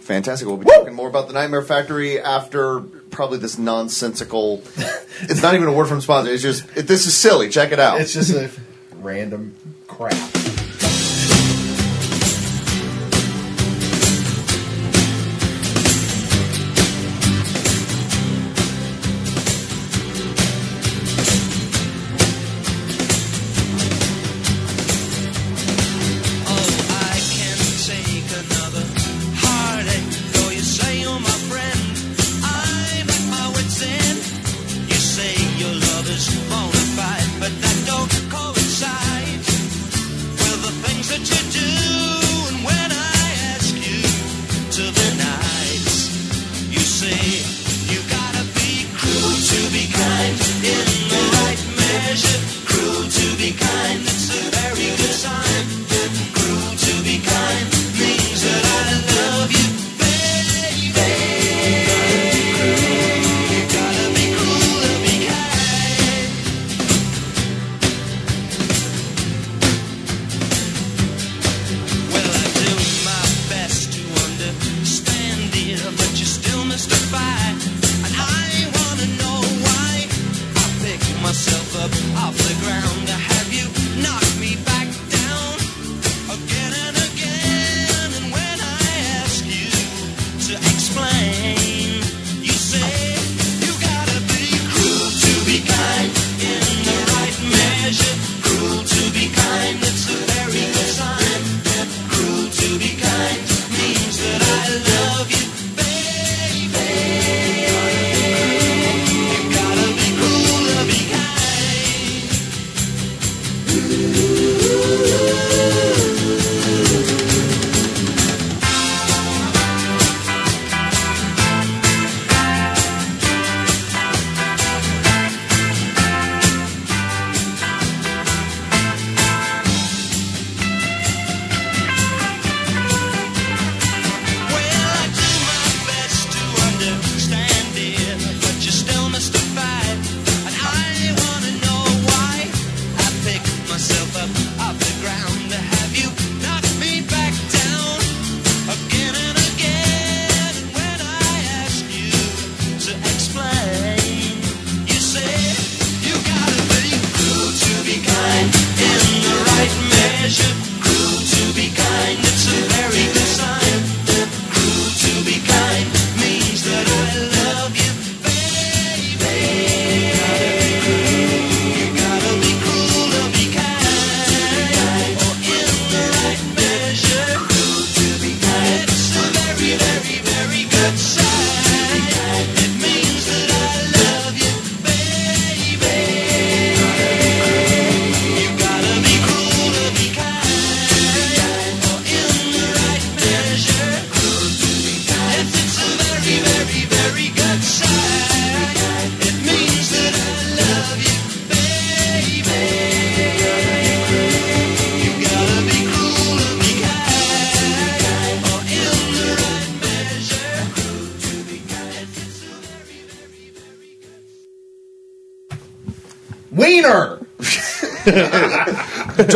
[0.00, 0.48] Fantastic.
[0.48, 4.62] We'll be talking more about the Nightmare Factory after probably this nonsensical.
[5.22, 6.32] it's not even a word from sponsor.
[6.32, 7.48] It's just it, this is silly.
[7.48, 8.00] Check it out.
[8.00, 8.50] It's just a
[9.00, 9.54] random
[9.86, 10.37] crap.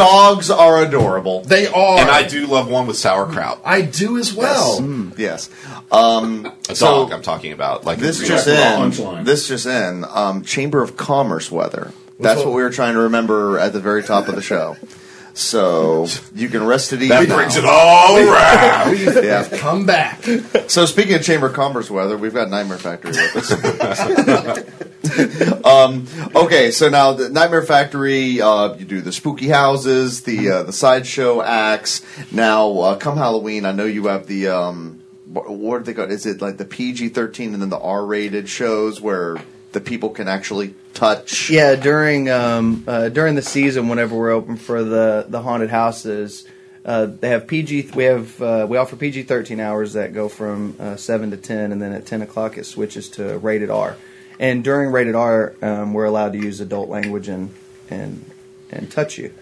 [0.03, 1.43] Dogs are adorable.
[1.43, 1.99] They are.
[1.99, 3.61] And I do love one with sauerkraut.
[3.65, 4.81] I do as well.
[5.17, 5.49] Yes.
[5.91, 7.85] Um, A so dog I'm talking about.
[7.85, 9.25] Like this a- just in.
[9.25, 10.05] This just in.
[10.09, 11.93] Um, Chamber of Commerce weather.
[12.19, 12.47] That's up?
[12.47, 14.77] what we were trying to remember at the very top of the show.
[15.35, 17.09] So you can rest it easy.
[17.09, 18.99] that brings it all around.
[19.25, 19.49] Yeah.
[19.59, 20.23] Come back.
[20.69, 24.71] So speaking of Chamber of Commerce weather, we've got Nightmare Factory with us.
[25.65, 30.63] um, okay, so now the Nightmare Factory, uh, you do the spooky houses, the uh,
[30.65, 32.03] the sideshow acts.
[32.31, 36.11] Now, uh, come Halloween, I know you have the um, what, what are they called?
[36.11, 39.39] Is it like the PG thirteen and then the R rated shows where
[39.73, 41.51] the people can actually touch?
[41.51, 46.47] Yeah, during um, uh, during the season, whenever we're open for the the haunted houses,
[46.85, 47.91] uh, they have PG.
[47.95, 51.73] We have uh, we offer PG thirteen hours that go from uh, seven to ten,
[51.73, 53.97] and then at ten o'clock it switches to rated R.
[54.39, 57.55] And during rated R, um, we're allowed to use adult language and
[57.91, 58.25] and
[58.71, 59.33] and touch you.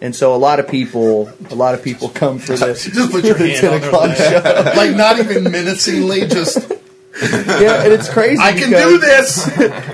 [0.00, 2.84] And so a lot of people, a lot of people come for this.
[2.84, 4.76] Just put your hand on their leg.
[4.76, 6.73] Like not even menacingly, just
[7.22, 8.42] yeah, and it's crazy.
[8.42, 9.46] I can do this.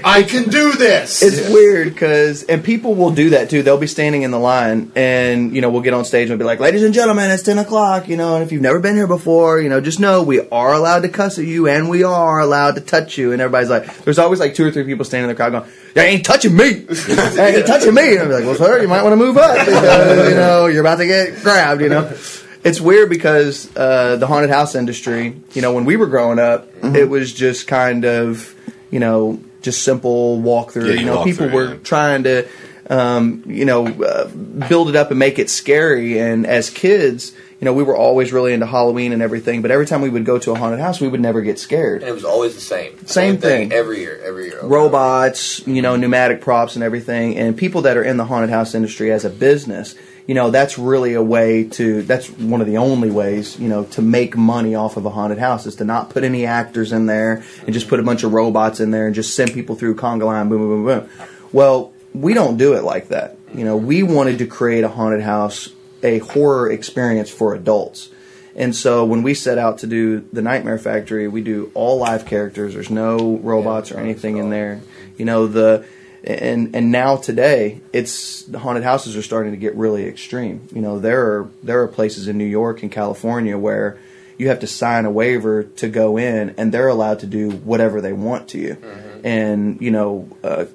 [0.05, 1.23] I can do this.
[1.23, 3.63] It's weird because, and people will do that too.
[3.63, 6.39] They'll be standing in the line, and you know, we'll get on stage and we'll
[6.39, 8.95] be like, "Ladies and gentlemen, it's ten o'clock." You know, and if you've never been
[8.95, 12.03] here before, you know, just know we are allowed to cuss at you, and we
[12.05, 13.33] are allowed to touch you.
[13.33, 15.71] And everybody's like, there's always like two or three people standing in the crowd going,
[15.95, 16.73] "They ain't touching me.
[16.73, 19.59] they ain't touching me." And I'm like, "Well, sir, you might want to move up
[19.59, 22.17] because you know you're about to get grabbed." You know.
[22.63, 26.69] It's weird because uh, the haunted house industry, you know, when we were growing up,
[26.83, 28.55] it was just kind of,
[28.91, 30.87] you know, just simple walkthrough.
[30.89, 31.81] Yeah, you you know, walk people through, were yeah.
[31.83, 32.49] trying to,
[32.89, 34.29] um, you know, uh,
[34.69, 36.19] build it up and make it scary.
[36.19, 39.61] And as kids, you know, we were always really into Halloween and everything.
[39.63, 42.03] But every time we would go to a haunted house, we would never get scared.
[42.03, 43.07] And it was always the same.
[43.07, 43.73] Same thing.
[43.73, 44.19] every year.
[44.25, 44.61] Every year.
[44.63, 48.75] robots, you know, pneumatic props and everything, and people that are in the haunted house
[48.75, 49.95] industry as a business,
[50.31, 52.03] you know, that's really a way to.
[52.03, 55.39] That's one of the only ways, you know, to make money off of a haunted
[55.39, 58.33] house is to not put any actors in there and just put a bunch of
[58.33, 61.29] robots in there and just send people through conga line, boom, boom, boom, boom.
[61.51, 63.39] Well, we don't do it like that.
[63.53, 65.71] You know, we wanted to create a haunted house,
[66.05, 68.09] a horror experience for adults.
[68.55, 72.25] And so when we set out to do the Nightmare Factory, we do all live
[72.25, 72.75] characters.
[72.75, 74.81] There's no robots or anything in there.
[75.19, 75.85] You know the
[76.25, 80.69] and and now today it's the haunted houses are starting to get really extreme.
[80.73, 83.99] You know there are there are places in New York and California where
[84.39, 88.01] you have to sign a waiver to go in, and they're allowed to do whatever
[88.01, 88.77] they want to you,
[89.25, 90.29] and you know.
[90.43, 90.67] Uh,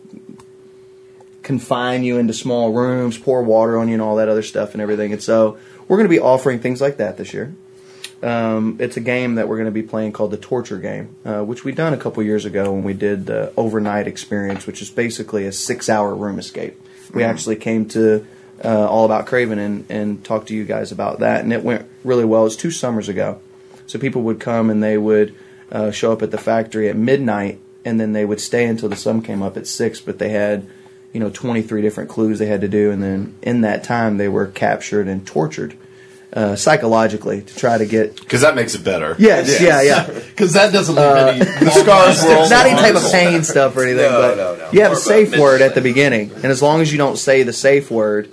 [1.44, 4.82] confine you into small rooms, pour water on you, and all that other stuff and
[4.82, 5.14] everything.
[5.14, 7.54] And so we're going to be offering things like that this year.
[8.26, 11.44] Um, it's a game that we're going to be playing called the Torture Game, uh,
[11.44, 14.90] which we done a couple years ago when we did the overnight experience, which is
[14.90, 16.76] basically a six-hour room escape.
[17.14, 18.26] We actually came to
[18.64, 21.88] uh, All About Craven and, and talked to you guys about that, and it went
[22.04, 22.42] really well.
[22.42, 23.40] It was two summers ago,
[23.86, 25.36] so people would come and they would
[25.72, 28.96] uh, show up at the factory at midnight, and then they would stay until the
[28.96, 30.02] sun came up at six.
[30.02, 30.68] But they had
[31.14, 34.28] you know 23 different clues they had to do and then in that time they
[34.28, 35.78] were captured and tortured
[36.36, 39.16] uh, psychologically to try to get Because that makes it better.
[39.18, 41.40] yes, yeah yeah because that doesn't leave any.
[41.40, 44.70] The scars not any type of pain stuff or anything No, but no, no.
[44.72, 47.44] you have a safe word at the beginning and as long as you don't say
[47.44, 48.30] the safe word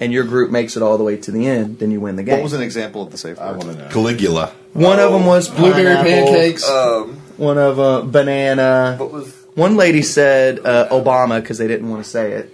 [0.00, 2.24] and your group makes it all the way to the end then you win the
[2.24, 3.58] game What was an example of the safe I word?
[3.64, 3.88] want to know.
[3.90, 4.52] Caligula.
[4.72, 6.68] one of them was Blueberry pancakes.
[6.68, 11.88] Um, one of uh, banana what was one lady said uh, Obama because they didn't
[11.88, 12.52] want to say it.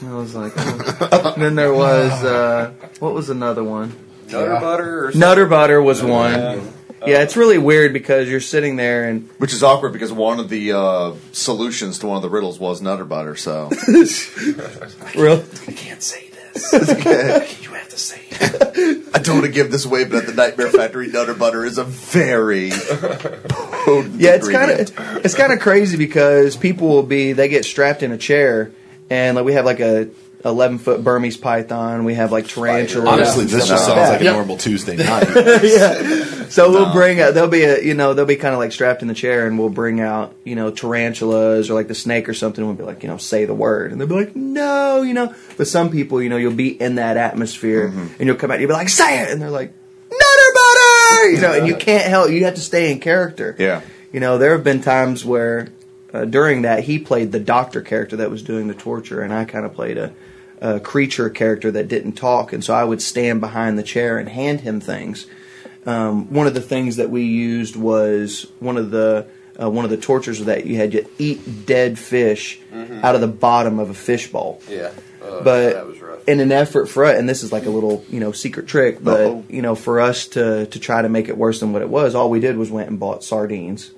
[0.00, 1.32] And I was like, oh.
[1.34, 3.94] And then there was uh, what was another one?
[4.30, 5.20] Nutter butter or something?
[5.20, 6.72] Nutter butter was one.
[7.06, 10.48] Yeah, it's really weird because you're sitting there and Which is awkward because one of
[10.48, 13.36] the uh, solutions to one of the riddles was Nutter Butter.
[13.36, 13.70] So
[15.14, 15.44] real.
[15.68, 16.72] I can't say this.
[16.72, 19.08] you have to say it.
[19.14, 21.76] I don't want to give this away, but at the Nightmare Factory, Nutter Butter is
[21.76, 27.34] a very potent Yeah, it's kind of it's kind of crazy because people will be
[27.34, 28.72] they get strapped in a chair
[29.14, 30.08] and like we have like a
[30.44, 32.04] 11 foot Burmese python.
[32.04, 33.08] We have like tarantulas.
[33.08, 34.32] Honestly, this just sounds like a Yeah.
[34.32, 35.26] normal Tuesday night.
[35.62, 36.44] yeah.
[36.50, 38.70] So we'll bring uh, out they'll be a you know they'll be kind of like
[38.72, 42.28] strapped in the chair and we'll bring out you know tarantulas or like the snake
[42.28, 42.62] or something.
[42.62, 45.14] and We'll be like you know say the word and they'll be like no you
[45.14, 45.34] know.
[45.56, 48.06] But some people you know you'll be in that atmosphere mm-hmm.
[48.18, 49.72] and you'll come out and you'll be like say it and they're like
[50.10, 53.56] nutter butter you know and you can't help you have to stay in character.
[53.58, 53.80] Yeah.
[54.12, 55.68] You know there have been times where
[56.14, 59.44] uh, during that he played the doctor character that was doing the torture and I
[59.44, 60.12] kind of played a.
[60.60, 64.26] A creature character that didn't talk, and so I would stand behind the chair and
[64.26, 65.26] hand him things
[65.86, 69.26] um, one of the things that we used was one of the
[69.60, 73.28] uh, one of the tortures that you had to eat dead fish out of the
[73.28, 74.60] bottom of a fish bowl.
[74.68, 74.90] Yeah.
[75.20, 76.28] but was rough.
[76.28, 79.02] in an effort for us, and this is like a little you know secret trick,
[79.02, 79.44] but Uh-oh.
[79.48, 82.14] you know for us to to try to make it worse than what it was,
[82.14, 83.90] all we did was went and bought sardines,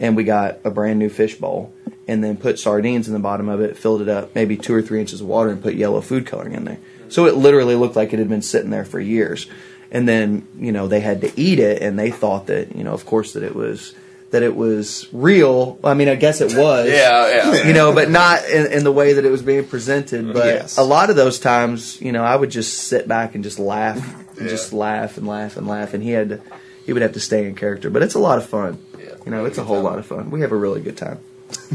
[0.00, 1.72] and we got a brand new fish bowl,
[2.08, 4.82] and then put sardines in the bottom of it, filled it up maybe two or
[4.82, 6.78] three inches of water, and put yellow food coloring in there.
[7.08, 9.46] So it literally looked like it had been sitting there for years.
[9.90, 12.94] And then you know they had to eat it, and they thought that you know
[12.94, 13.94] of course that it was
[14.30, 15.78] that it was real.
[15.84, 17.66] I mean, I guess it was Yeah, yeah.
[17.66, 20.32] you know, but not in, in the way that it was being presented.
[20.32, 20.78] But Yes.
[20.78, 23.98] a lot of those times, you know, I would just sit back and just laugh,
[24.38, 24.48] and Yeah.
[24.48, 26.40] just laugh and laugh and laugh, and he had to,
[26.86, 27.90] he would have to stay in character.
[27.90, 28.78] But it's a lot of fun.
[29.24, 29.30] Yeah.
[29.30, 29.84] You know, it's a whole time.
[29.84, 30.30] lot of fun.
[30.30, 31.18] We have a really good time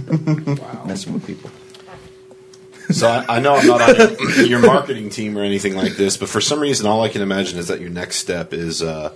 [0.85, 1.49] messing with people.
[2.89, 6.29] So I, I know I'm not on your marketing team or anything like this, but
[6.29, 9.13] for some reason, all I can imagine is that your next step is uh,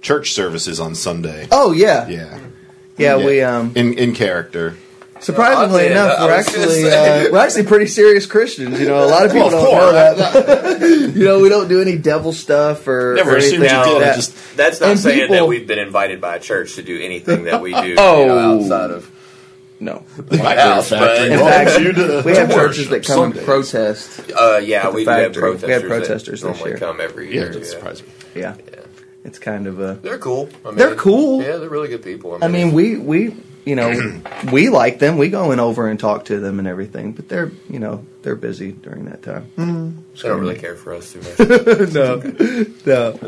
[0.00, 1.48] church services on Sunday.
[1.50, 2.38] Oh yeah, Yeah,
[2.96, 3.16] yeah.
[3.16, 4.76] We um, in in character.
[5.24, 8.78] surprisingly Oddly enough, enough, we're I was gonna actually uh, we're actually pretty serious Christians.
[8.80, 10.80] You know, a lot of people Well, don't know that.
[11.14, 14.02] you know, we don't do any devil stuff or Never or anything like did.
[14.02, 14.16] That.
[14.16, 16.98] just That's not And saying people- that we've been invited by a church to do
[17.00, 18.20] anything that we do Oh.
[18.20, 19.10] you know, outside of
[19.82, 20.04] no.
[20.30, 20.90] my house.
[20.90, 24.30] But, In fact, we have churches that come and protest.
[24.38, 25.40] uh, yeah, we do have factory.
[25.42, 25.66] protesters.
[25.68, 26.78] We have protesters that this normally year.
[26.78, 27.44] come every year.
[27.46, 28.08] it doesn't surprise me.
[28.34, 28.80] Yeah, Yeah.
[29.24, 29.98] it's kind of a.
[30.02, 30.50] They're cool.
[30.64, 31.42] I mean, They're cool.
[31.42, 32.38] Yeah, they're really good people.
[32.42, 35.16] I mean, we we you know we like them.
[35.18, 38.36] We go in over and talk to them and everything, but they're you know they're
[38.36, 39.50] busy during that time.
[39.56, 41.38] they don't really care for us too much.
[41.92, 42.16] no,
[42.86, 43.18] no.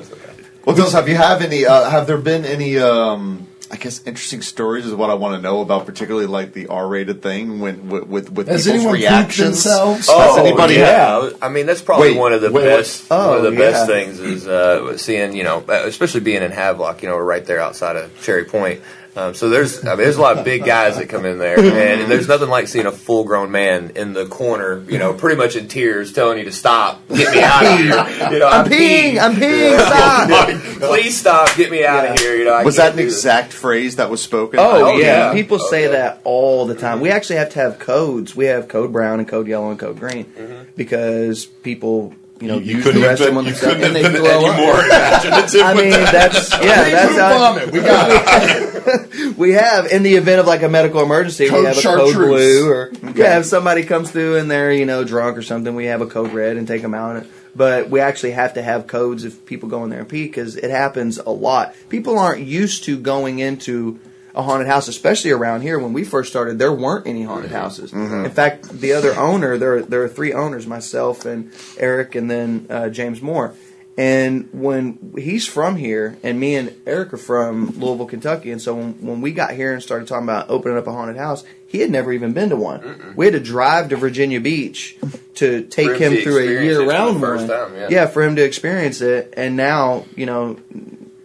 [0.65, 1.67] Well, Phils, have you have any?
[1.67, 2.79] Uh, have there been any?
[2.79, 6.67] Um, I guess interesting stories is what I want to know about, particularly like the
[6.67, 9.65] R-rated thing when with with, with Has people's anyone pooped reactions.
[9.65, 10.07] themselves?
[10.09, 11.31] Does anybody yeah.
[11.41, 13.09] I mean, that's probably Wait, one of the wait, best.
[13.09, 13.19] what?
[13.19, 17.03] one of Oh, the best things is uh, seeing, you know, especially being in Havelock.
[17.03, 18.83] You know, we're right there outside of Cherry Point.
[19.15, 21.59] Um, so there's, I mean, there's a lot of big guys that come in there,
[21.61, 25.55] and there's nothing like seeing a full-grown man in the corner, you know, pretty much
[25.55, 28.29] in tears, telling you to stop, get me out of here.
[28.33, 29.19] You know, I'm peeing.
[29.21, 29.79] I'm peeing.
[29.87, 30.89] Stop.
[30.89, 32.13] Please stop, get me out Yeah.
[32.15, 32.37] of here.
[32.37, 33.15] You know, I Was that an do this.
[33.17, 34.59] exact phrase that was spoken?
[34.59, 35.27] Oh, Oh, yeah.
[35.29, 35.33] yeah.
[35.35, 35.89] people Oh, say yeah.
[35.91, 37.01] that all the time.
[37.01, 38.35] We actually have to have codes.
[38.35, 40.33] We have code brown and code yellow and code green
[40.77, 43.97] because people, you know, You use couldn't the have restroom been, on you themselves couldn't
[43.97, 44.57] and have they been throw any up.
[44.57, 45.63] more imaginative.
[45.63, 47.73] I mean, that's yeah, that's how vomit.
[47.73, 49.37] We got it.
[49.39, 52.15] we have in the event of like a medical emergency, Code we have a chartreuse.
[52.15, 55.75] code blue, or yeah, if somebody comes through and they're you know drunk or something,
[55.75, 57.25] we have a code red and take them out.
[57.55, 60.57] But we actually have to have codes if people go in there and pee because
[60.57, 61.75] it happens a lot.
[61.91, 64.01] People aren't used to going into
[64.35, 65.79] a haunted house, especially around here.
[65.79, 67.93] When we first started, there weren't any haunted houses.
[67.93, 72.67] In fact, the other owner, there there are three owners, myself and Eric, and then
[72.71, 73.55] uh, James Moore.
[73.99, 78.75] And when he's from here, and me and Eric are from Louisville, Kentucky, and so
[78.75, 81.81] when, when we got here and started talking about opening up a haunted house, he
[81.81, 83.13] had never even been to one.
[83.17, 84.97] We had to drive to Virginia Beach
[85.35, 87.47] to take For him him through a year-round one.
[87.47, 88.07] time, yeah.
[88.07, 89.35] for him to experience it.
[89.37, 90.59] And now, you know,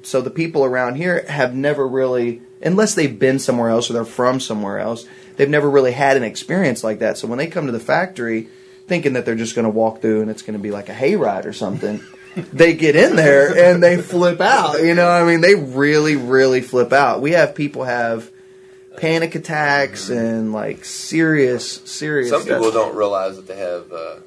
[0.03, 4.05] so the people around here have never really, unless they've been somewhere else or they're
[4.05, 7.17] from somewhere else, they've never really had an experience like that.
[7.17, 8.47] So when they come to the factory,
[8.87, 10.93] thinking that they're just going to walk through and it's going to be like a
[10.93, 12.01] hayride or something.
[12.53, 14.79] They get in there and they flip out.
[14.83, 17.19] You know, I mean, they really, really flip out.
[17.19, 18.29] We have people have
[18.97, 22.29] panic attacks and like serious, serious.
[22.29, 22.57] Some stuff.
[22.61, 24.17] people don't realize that they have uh,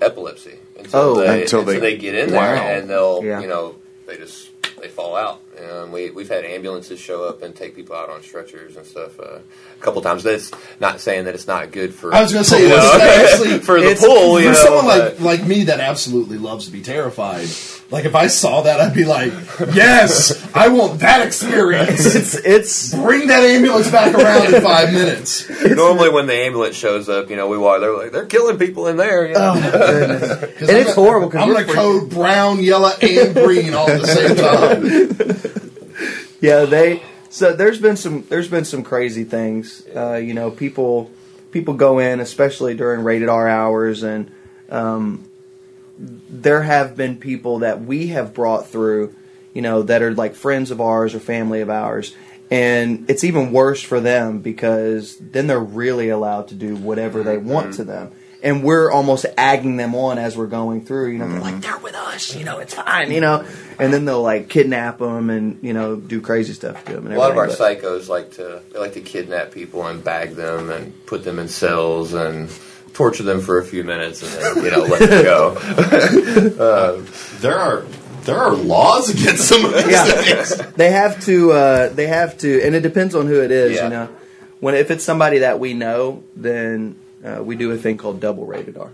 [0.00, 2.54] epilepsy until, Oh, they, until until, they- they, get in Wow.
[2.54, 3.40] there and they'll Yeah.
[3.40, 3.74] you know
[4.06, 4.48] they just
[4.80, 5.40] they fall out.
[5.58, 9.18] Um, we we've had ambulances show up and take people out on stretchers and stuff
[9.18, 10.22] uh, a couple times.
[10.22, 12.12] That's not saying that it's not good for.
[12.14, 14.38] I was going to say, you know, it's actually for the it's- pool.
[14.40, 17.48] You for know, someone like, like me that absolutely loves to be terrified,
[17.90, 19.32] like if I saw that, I'd be like,
[19.74, 22.06] yes, I want that experience.
[22.16, 25.48] It's it's Bring that ambulance back around in five minutes.
[25.64, 27.80] normally when the ambulance shows up, you know, we walk.
[27.80, 29.26] They're like they're killing people in there.
[29.26, 29.52] You know?
[29.54, 33.88] oh my goodness, and it's horrible I'm going to code brown, yellow, and green all
[33.88, 35.45] at the same time.
[36.40, 37.02] Yeah, they.
[37.28, 39.86] So there's been some there's been some crazy things.
[39.94, 41.10] Uh, you know, people
[41.50, 44.30] people go in, especially during rated R hours, and
[44.70, 45.28] um,
[45.98, 49.14] there have been people that we have brought through.
[49.54, 52.14] You know, that are like friends of ours or family of ours.
[52.50, 57.38] And it's even worse for them because then they're really allowed to do whatever they
[57.38, 58.12] want to them.
[58.46, 61.10] And we're almost agging them on as we're going through.
[61.12, 62.34] You know, they're like, they're with us.
[62.36, 63.10] You know, it's fine.
[63.10, 63.44] You know,
[63.78, 67.06] and then they'll like kidnap them and you know do crazy stuff to them.
[67.06, 70.02] And A lot of our everything, psychos like to they like to kidnap people and
[70.04, 72.48] bag them and put them in cells and
[72.94, 76.56] torture them for a few minutes and then you know let them go.
[77.40, 77.84] There are
[78.24, 80.04] there are laws against some of these Yeah.
[80.04, 80.56] things.
[80.74, 81.52] they have to.
[81.52, 83.76] Uh, they have to, and it depends on who it is.
[83.76, 83.84] Yeah.
[83.84, 84.08] You know,
[84.60, 88.46] when if it's somebody that we know, then uh, we do a thing called double
[88.46, 88.92] rated R.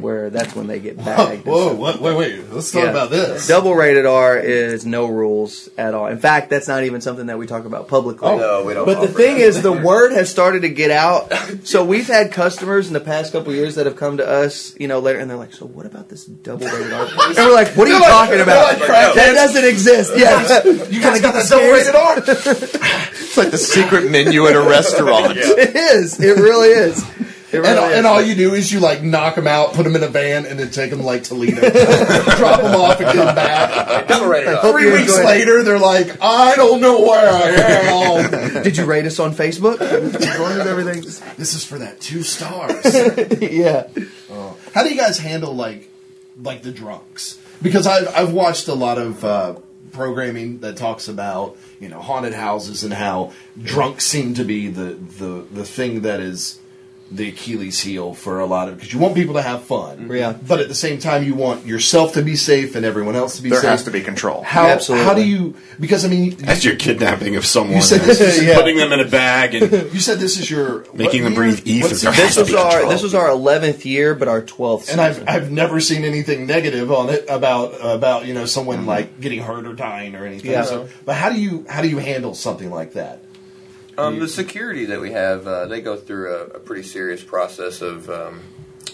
[0.00, 1.44] where that's when they get bagged.
[1.46, 2.50] Whoa, what, wait, wait.
[2.52, 2.90] Let's talk Yeah.
[2.90, 3.46] about this.
[3.46, 6.06] Double rated R is no rules at all.
[6.08, 8.26] In fact, that's not even something that we talk about publicly.
[8.28, 8.36] Oh.
[8.38, 8.86] No, we don't.
[8.86, 11.32] But the thing is, the word has started to get out.
[11.64, 14.74] So we've had customers in the past couple of years that have come to us,
[14.80, 17.54] you know, later, and they're like, "So what about this double rated R?" And we're
[17.54, 18.78] like, "What are you talking about?
[18.80, 22.14] that doesn't exist." Yeah, You guys got the double rated R?
[22.18, 25.36] It's like the secret menu at a restaurant.
[25.36, 26.18] it is.
[26.20, 27.04] It really is.
[27.54, 29.94] It really And, and all you do is you like knock them out, put them
[29.96, 31.60] in a van, and then take them like Toledo,
[32.36, 34.08] drop them off, and come back.
[34.08, 34.72] double rated R.
[34.72, 38.62] Three weeks later, they're like, I don't know where I am.
[38.62, 39.80] Did you rate us on Facebook?
[39.80, 42.84] As long as everything's this is for that two stars.
[43.40, 43.88] yeah.
[44.74, 45.88] How do you guys handle like
[46.42, 47.38] like the drunks?
[47.62, 49.54] Because I've I've watched a lot of uh,
[49.92, 53.32] programming that talks about you know haunted houses and how
[53.62, 56.58] drunks seem to be the the the thing that is
[57.14, 60.32] the Achilles heel for a lot of because you want people to have fun, Yeah.
[60.32, 63.42] But at the same time, you want yourself to be safe and everyone else to
[63.42, 63.62] be There safe.
[63.62, 64.42] There has to be control.
[64.42, 65.06] How Absolutely.
[65.06, 65.54] how do you?
[65.78, 67.76] Because I mean, That's your kidnapping of someone.
[67.76, 68.56] You said- This is Yeah.
[68.56, 71.62] Putting them in a bag and you said this is your Making what them breathe
[71.64, 71.88] ether.
[71.88, 72.90] What's There This was our control.
[72.90, 74.90] this was our eleventh year, but our twelfth.
[74.90, 78.88] and I've I've never seen anything negative on it about about you know someone mm-hmm.
[78.88, 80.50] like getting hurt or dying or anything.
[80.50, 80.64] Yeah.
[80.64, 83.20] So, but how do you how do you handle something like that?
[83.96, 87.80] Um, the security that we have, uh, they go through a, a pretty serious process
[87.80, 88.42] of um,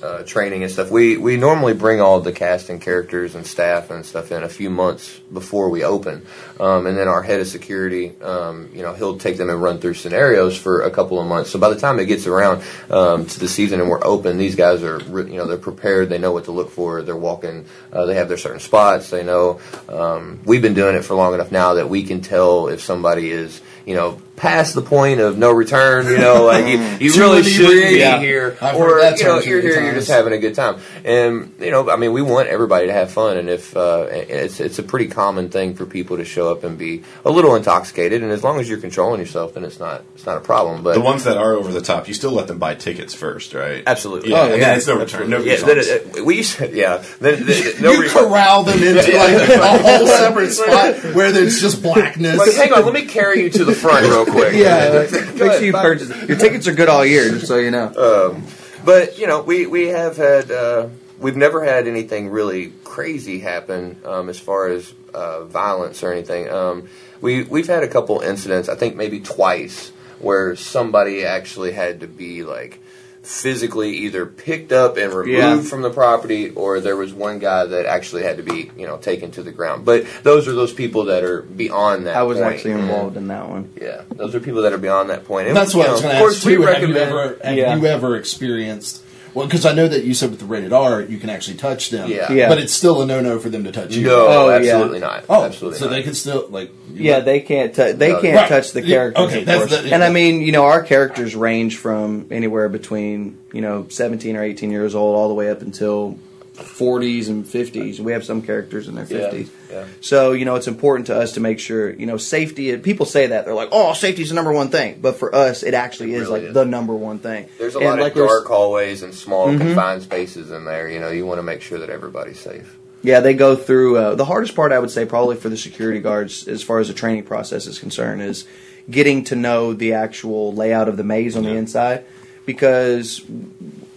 [0.02, 0.90] uh, training and stuff.
[0.90, 4.48] We we normally bring all the cast and characters and staff and stuff in a
[4.48, 6.24] few months before we open,
[6.58, 9.78] um, and then our head of security, um, you know, he'll take them and run
[9.78, 11.50] through scenarios for a couple of months.
[11.50, 14.56] So by the time it gets around um, to the season and we're open, these
[14.56, 16.08] guys are you know they're prepared.
[16.08, 17.02] They know what to look for.
[17.02, 17.66] They're walking.
[17.92, 19.10] Uh, they have their certain spots.
[19.10, 19.60] They know.
[19.88, 23.30] Um, we've been doing it for long enough now that we can tell if somebody
[23.30, 26.06] is you know past the point of no return.
[26.06, 28.20] You know, like you, you Too really shouldn't be inebriated.
[28.22, 30.32] here, I've or heard that you know term too you're many here, you're just having
[30.32, 30.80] a good time.
[31.04, 34.60] And you know, I mean, we want everybody to have fun, and if uh, it's
[34.60, 38.22] it's a pretty common thing for people to show up and be a little intoxicated,
[38.22, 40.82] and as long as you're controlling yourself, then it's not it's not a problem.
[40.82, 43.52] But the ones that are over the top, you still let them buy tickets first,
[43.54, 43.82] right?
[43.86, 44.30] Absolutely.
[44.30, 44.68] Yeah, Oh, and yeah.
[44.68, 45.28] then it's no return.
[45.30, 47.04] No yeah, then it, it- we used to, yeah.
[47.20, 48.26] Then, then, no you refund.
[48.28, 52.38] corral them into like a whole separate spot where there's just blackness.
[52.38, 54.54] Like, hang on, let me carry you to the front real quick.
[54.54, 55.82] Yeah, like, make sure you bye.
[55.82, 56.28] purchase.
[56.28, 58.32] Your tickets are good all year, just so you know.
[58.34, 58.44] Um,
[58.84, 64.00] but you know, we we have had uh, we've never had anything really crazy happen
[64.04, 66.48] um, as far as uh, violence or anything.
[66.50, 66.88] Um,
[67.20, 72.06] we we've had a couple incidents, I think maybe twice, where somebody actually had to
[72.06, 72.80] be like
[73.22, 75.60] physically either picked up and removed Yeah.
[75.60, 78.96] from the property or there was one guy that actually had to be you know
[78.96, 82.38] taken to the ground but those are those people that are beyond that I was
[82.38, 82.54] point.
[82.54, 83.72] actually involved in that one.
[83.80, 86.02] yeah those are people that are beyond that point and That's what you I was
[86.02, 86.62] know, going of to course ask we too.
[86.62, 87.76] Have you ever have Yeah.
[87.76, 89.02] you ever experienced?
[89.34, 91.90] Well, because I know that you said with the rated R, you can actually touch
[91.90, 92.10] them.
[92.10, 92.32] Yeah.
[92.32, 92.48] Yeah.
[92.48, 94.04] But it's still a no no for them to touch you.
[94.06, 94.56] no Oh, yeah.
[94.56, 95.92] absolutely not Oh, absolutely so not.
[95.92, 96.70] they can still like.
[96.92, 97.74] Yeah, they can't.
[97.74, 98.48] T- they No, can't right.
[98.48, 99.26] touch the Yeah, characters.
[99.26, 99.82] okay, of that's course.
[99.82, 104.36] the- and I mean, you know, our characters range from anywhere between you know 17
[104.36, 106.18] or 18 years old all the way up until
[106.62, 107.98] 40s and 50s.
[108.00, 109.48] We have some characters in their 50s.
[109.70, 109.84] yeah.
[110.00, 112.76] So you know, it's important to us to make sure you know safety.
[112.78, 115.74] People say that they're like, "Oh, safety's the number one thing," but for us, it
[115.74, 116.54] actually It is really like is.
[116.54, 117.46] the number one thing.
[117.58, 119.58] There's a And lot like of dark hallways and small Mhm.
[119.58, 120.88] confined spaces in there.
[120.90, 122.76] You know, you want to make sure that everybody's safe.
[123.02, 123.96] Yeah, they go through.
[123.96, 126.88] Uh, the hardest part, I would say, probably for the security guards, as far as
[126.88, 128.44] the training process is concerned, is
[128.90, 132.04] getting to know the actual layout of the maze on the inside.
[132.44, 133.22] Because,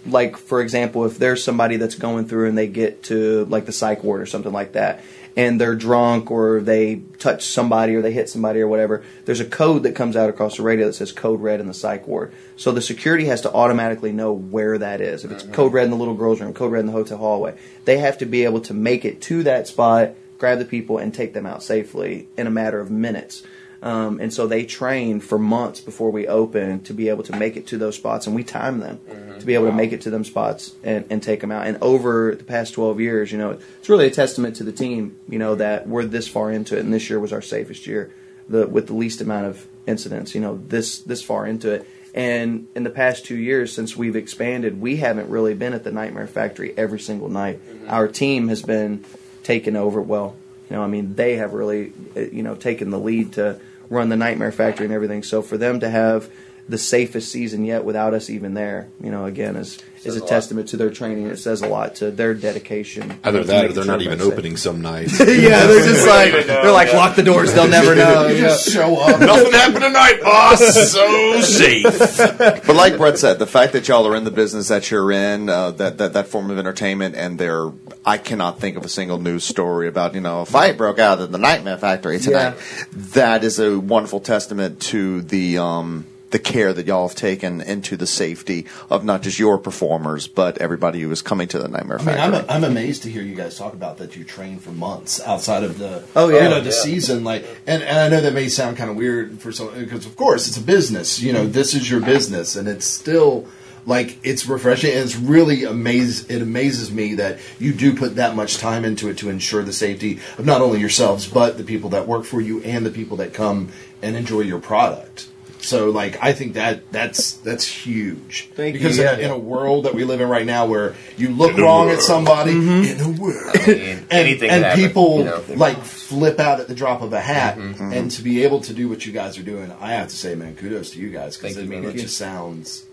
[0.06, 3.72] like for example, if there's somebody that's going through and they get to like the
[3.72, 5.02] psych ward or something like that,
[5.36, 9.46] and they're drunk or they touch somebody or they hit somebody or whatever, there's a
[9.46, 12.34] code that comes out across the radio that says code red in the psych ward.
[12.56, 15.26] So the security has to automatically know where that is.
[15.26, 17.58] If it's code red in the little girl's room, code red in the hotel hallway,
[17.86, 21.14] they have to be able to make it to that spot, grab the people, and
[21.14, 23.44] take them out safely in a matter of minutes.
[23.84, 27.58] Um, and so they train for months before we open to be able to make
[27.58, 29.02] it to those spots, and we time them
[29.40, 31.68] to be able to make it to them spots and, and take them out.
[31.68, 35.20] And over the past 12 years, you know, it's really a testament to the team,
[35.28, 38.10] you know, that we're this far into it, and this year was our safest year,
[38.48, 41.88] the with the least amount of incidents, you know, this this far into it.
[42.14, 45.92] And in the past two years, since we've expanded, we haven't really been at the
[45.92, 47.60] Nightmare Factory every single night.
[47.90, 49.04] Our team has been
[49.42, 50.02] taken over.
[50.02, 50.38] Well,
[50.70, 53.60] you know, I mean, they have really, uh, you know, taken the lead to
[53.94, 55.24] run the Nightmare Factory and everything.
[55.24, 56.30] So for them to have
[56.70, 58.88] the safest season yet without us even there.
[59.02, 61.28] You know, again, is is a a testament to their training.
[61.28, 63.20] It says a lot to their dedication.
[63.24, 64.34] Either that or they're not even everyone's safe.
[64.34, 65.20] opening some nights.
[65.20, 67.54] yeah, they're just like they're like lock the doors.
[67.54, 68.28] They'll never know.
[68.28, 69.20] You just show up.
[69.20, 70.62] Nothing happened tonight, boss.
[70.94, 71.84] So safe.
[72.18, 75.50] But like Brett said, the fact that y'all are in the business that you're in,
[75.50, 77.72] uh, that, that that form of entertainment, and there,
[78.06, 81.20] I cannot think of a single news story about you know a fight broke out
[81.20, 82.56] in the Nightmare Factory tonight.
[82.92, 87.96] That is a wonderful testament to the um, the care that y'all have taken into
[87.96, 92.02] the safety of not just your performers, but everybody who is coming to the Nightmare
[92.02, 92.40] I mean, Factory.
[92.50, 95.64] I'm, I'm amazed to hear you guys talk about that you train for months outside
[95.64, 96.44] of the Oh, yeah.
[96.44, 96.84] you know the Yeah.
[96.84, 100.06] season like and, and I know that may sound kind of weird for some because
[100.06, 103.48] of course it's a business you know this is your business and it's still
[103.86, 108.36] like it's refreshing and it's really amaze it amazes me that you do put that
[108.36, 111.90] much time into it to ensure the safety of not only yourselves but the people
[111.92, 113.70] that work for you and the people that come
[114.02, 115.28] and enjoy your product.
[115.64, 118.50] So like I think that that's that's huge.
[118.54, 119.14] Thank you, because yeah.
[119.14, 121.90] in, a, in a world that we live in right now where you look wrong
[121.90, 125.44] at somebody in a world I mean, and, anything and happen, people you know.
[125.56, 127.94] like flip out at the drop of a hat Mm-hmm.
[127.94, 130.36] and to be able to do what you guys are doing i have to say
[130.36, 132.86] man kudos to you guys because i mean it just sounds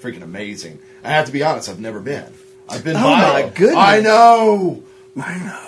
[0.00, 0.78] freaking amazing.
[1.04, 2.32] I have to be honest i've never been.
[2.68, 3.76] I've been Oh by my goodness.
[3.76, 4.82] i know.
[5.20, 5.65] I know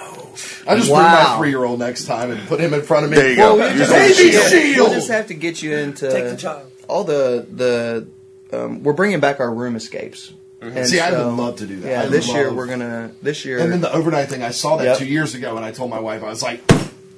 [0.67, 3.31] i just bring my three-year-old next time and put him in front of me There
[3.31, 3.57] you go.
[3.57, 6.71] Well, Use baby the shield, We'll just have to get you into Take the child.
[6.89, 8.07] all the the.
[8.51, 10.33] Um, we're bringing back our room escapes.
[10.61, 11.89] And See, I would love to do that.
[11.89, 13.13] Yeah, I this year we're gonna.
[13.23, 14.99] This year, and then the overnight thing i saw that Yep.
[14.99, 16.61] two years ago and i told my wife i was like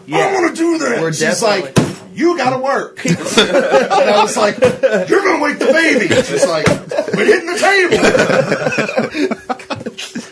[0.07, 1.01] yeah, I want to do that.
[1.01, 3.05] We're She's definitely- like, you got to work.
[3.07, 6.09] and I was like, you're going to wake the baby.
[6.23, 6.67] She's like,
[7.15, 7.59] we're hitting the
[9.39, 9.67] table.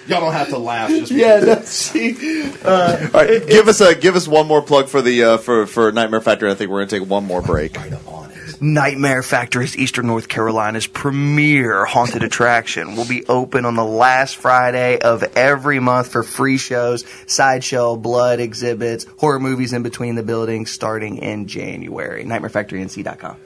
[0.09, 0.89] Y'all don't have to laugh.
[0.91, 1.41] Just yeah.
[1.41, 5.23] because- No, see, All right, give us a give us one more plug for the
[5.25, 6.51] uh, for for Nightmare Factory.
[6.51, 7.77] I think we're going to take one more break.
[7.77, 8.61] right up on it.
[8.61, 12.97] Nightmare Factory is Eastern North Carolina's premier haunted attraction.
[12.97, 18.41] Will be open on the last Friday of every month for free shows, sideshow, blood
[18.41, 22.25] exhibits, horror movies in between the buildings starting in January.
[22.25, 23.37] NightmareFactoryNC.com.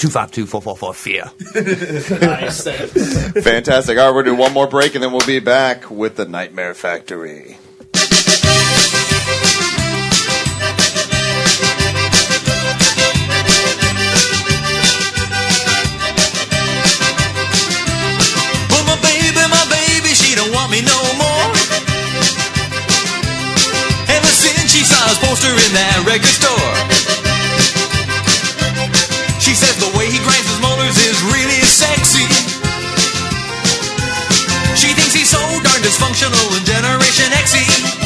[0.00, 1.28] 252-444-FEAR.
[3.42, 3.98] Fantastic.
[3.98, 6.16] All right, we're going to do one more break, and then we'll be back with
[6.16, 7.58] the Nightmare Factory.
[7.92, 8.08] But
[18.88, 21.44] my baby, my baby, she don't want me no more.
[24.08, 26.49] Ever since she saw his poster in that record store.
[36.10, 37.99] functional and Generation Xe.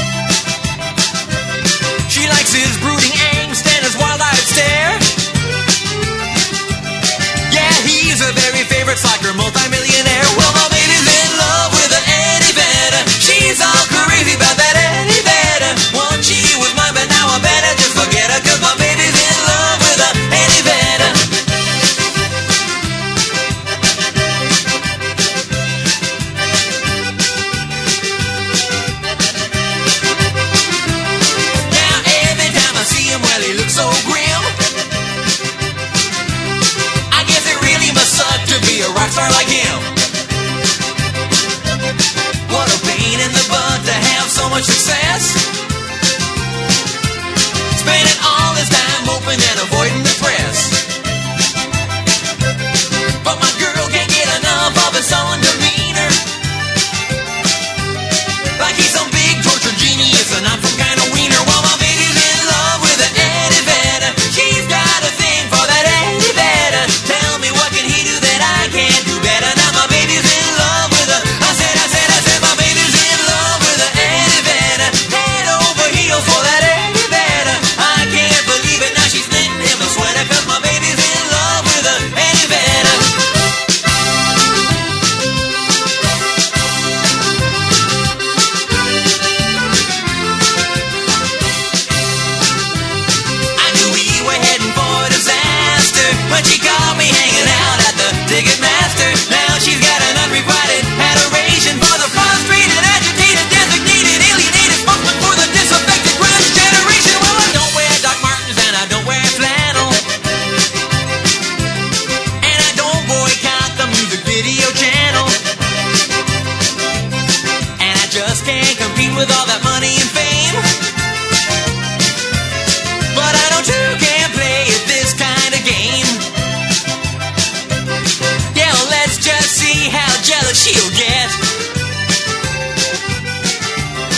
[130.95, 131.31] forget.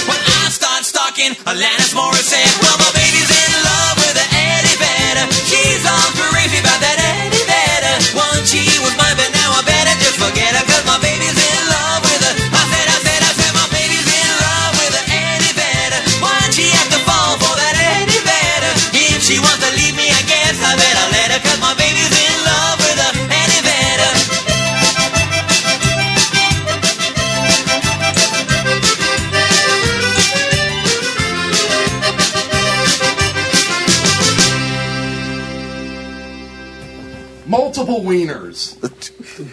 [0.09, 1.86] When I start stalking Atlanta.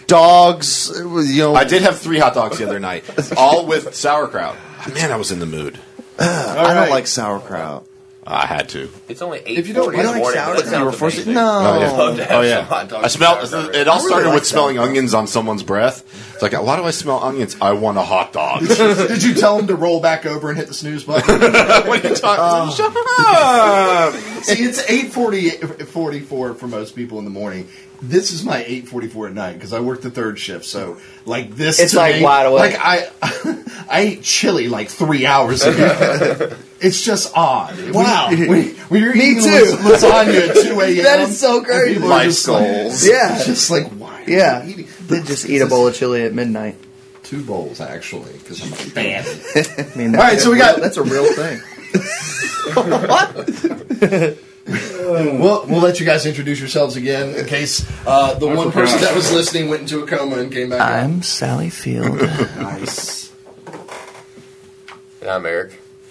[0.06, 1.54] Dogs, you know.
[1.54, 3.04] I did have three hot dogs the other night,
[3.36, 4.56] all with sauerkraut.
[4.94, 5.78] Man, I was in the mood.
[6.18, 7.86] I don't like sauerkraut.
[8.26, 8.88] I had to.
[9.06, 9.58] It's only eight.
[9.58, 10.56] If you don't- forty you in don't the like morning.
[10.62, 11.42] sauerkraut, you were forced to- no.
[11.42, 11.90] Oh yeah.
[11.90, 13.48] Love to have Oh some hot dogs I smelled.
[13.48, 13.74] sauerkraut.
[13.76, 16.32] It all I really started like with smelling onions on someone's breath.
[16.32, 17.54] It's like, why do I smell onions?
[17.60, 18.66] I want a hot dog.
[18.66, 21.38] Did you tell him to roll back over and hit the snooze button?
[21.86, 22.44] what are you talking?
[22.44, 24.14] Um, Shut up!
[24.44, 27.68] See, it's 8.40, for most people in the morning.
[28.08, 30.64] This is my 8.44 at night because I work the third shift.
[30.64, 32.72] So, like, this It's to like me- wide awake.
[32.74, 33.08] Like, I
[33.90, 36.56] I ate chili like three hours ago.
[36.80, 37.78] it's just odd.
[37.90, 38.28] Wow.
[38.30, 39.76] When, when, when you're Me eating too.
[39.80, 40.96] las- lasagna at 2 a.m.
[41.04, 41.94] That is so and crazy.
[41.94, 43.06] people Life just like- goals.
[43.06, 43.36] Yeah.
[43.36, 44.22] It's just like, why?
[44.22, 44.66] are you Yeah.
[44.66, 46.76] eating- Did just eat a bowl of chili at midnight.
[47.22, 49.24] Two bowls, actually, because I'm a fan.
[49.94, 51.60] I mean, All right, so we got- that's a real thing.
[55.04, 59.14] We'll, we'll let you guys introduce yourselves again in case uh, the one person that
[59.14, 60.80] was listening went into a coma and came back.
[60.80, 62.18] I'm Sally Field.
[62.56, 63.30] Nice.
[65.20, 65.72] And I'm Eric.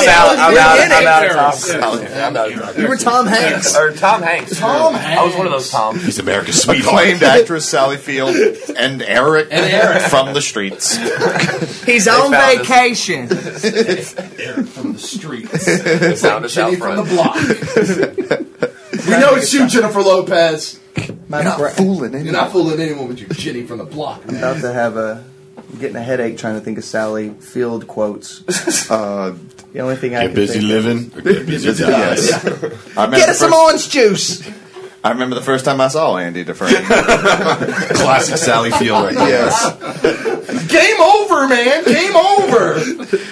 [0.00, 0.38] We I'm out.
[0.38, 0.92] I'm out.
[0.92, 2.10] I'm out of talk.
[2.10, 2.76] I'm out of talk.
[2.78, 3.76] You were Tom Hanks.
[3.76, 4.58] Or Tom Hanks.
[4.58, 5.18] Tom Hanks.
[5.20, 6.02] I was one of those Toms.
[6.04, 6.94] He's America's sweetheart.
[7.04, 8.34] Acclaimed actress Sally Field
[8.76, 10.02] and Eric, And Eric.
[10.04, 10.96] from the streets.
[11.84, 13.28] He's on vacation.
[13.30, 16.20] Eric from the streets.
[16.22, 17.36] Found us out from the block.
[19.06, 20.78] we know it's you, Jennifer Lopez.
[21.28, 24.22] My Not bra- fooling You're not fooling anyone with your Jenny from the block.
[24.26, 25.24] I'm about to have a
[25.56, 28.42] I'm getting a headache trying to think of Sally Field quotes.
[28.90, 29.36] Uh,
[29.72, 31.90] The only thing I Get can busy think living or get busy dying.
[31.92, 32.32] yes.
[32.96, 34.50] I remember, Get the us some first, orange juice.
[35.02, 36.84] I remember the first time I saw Andy Dufresne.
[36.84, 40.66] Classic Sally Field right yes.
[40.70, 41.84] Game over, man.
[41.84, 42.80] Game over.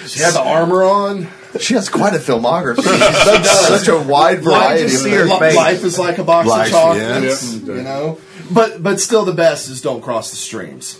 [0.07, 1.27] She had the armor on.
[1.59, 2.81] She has quite a filmography.
[2.83, 5.55] Such, such a wide variety Life, of see her li- face.
[5.55, 7.53] life is like a box Life, of chocolates.
[7.55, 7.73] yeah.
[7.75, 8.19] You know,
[8.51, 10.99] but but still, the best is don't cross the streams.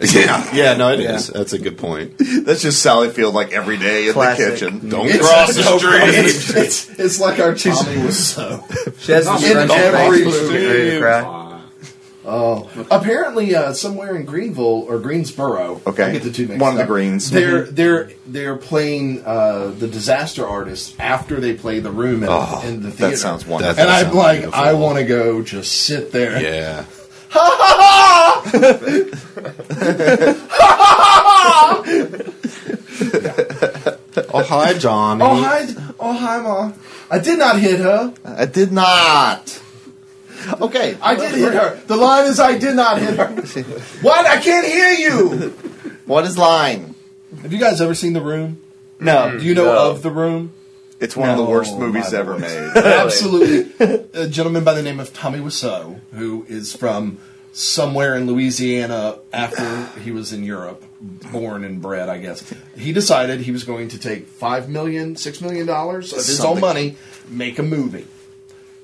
[0.00, 0.54] Yeah.
[0.54, 1.26] Yeah, no, it is.
[1.28, 2.14] That's a good point.
[2.44, 4.44] That's just Sally Field like every day in Classic.
[4.46, 4.88] the kitchen.
[4.88, 5.92] Don't It's- cross the no, street.
[6.24, 8.64] It's, it's, it's like our Tommy was so.
[8.98, 10.34] She has this In scrunchy every face.
[10.34, 11.44] She's getting ready to cry.
[12.30, 15.80] Oh, apparently, uh, somewhere in Greenville or Greensboro.
[15.86, 16.02] Okay.
[16.04, 17.30] I get the two mixed One of the up, Greens.
[17.30, 22.60] They're they're they're playing uh, the Disaster Artist after they play the Room in, Oh,
[22.66, 23.12] in the theater.
[23.12, 23.74] that sounds wonderful.
[23.76, 24.60] That and I'm like, beautiful.
[24.60, 26.38] I want to go just sit there.
[26.42, 26.84] Yeah.
[34.30, 35.22] Oh, hi, Johnny.
[35.22, 35.66] Oh hi,
[36.00, 36.74] oh hi, mom.
[37.10, 38.12] I did not hit her.
[38.24, 39.62] I did not.
[40.60, 40.96] Okay.
[41.00, 41.76] I did hit her.
[41.86, 43.26] The line is, I did not hit her.
[44.02, 44.26] what?
[44.26, 45.50] I can't hear you.
[46.06, 46.94] What is line?
[47.42, 48.60] Have you guys ever seen The Room?
[49.00, 49.38] No.
[49.38, 49.90] Do you know No.
[49.90, 50.52] of The Room?
[51.00, 52.58] It's one of the No, worst movies my ever made.
[52.76, 54.04] Absolutely.
[54.14, 57.18] A gentleman by the name of Tommy Wiseau, who is from
[57.52, 60.82] somewhere in Louisiana after he was in Europe,
[61.32, 62.52] born and bred, I guess.
[62.76, 66.60] He decided he was going to take five million, six million dollars of his own
[66.60, 66.96] money,
[67.28, 68.06] make a movie.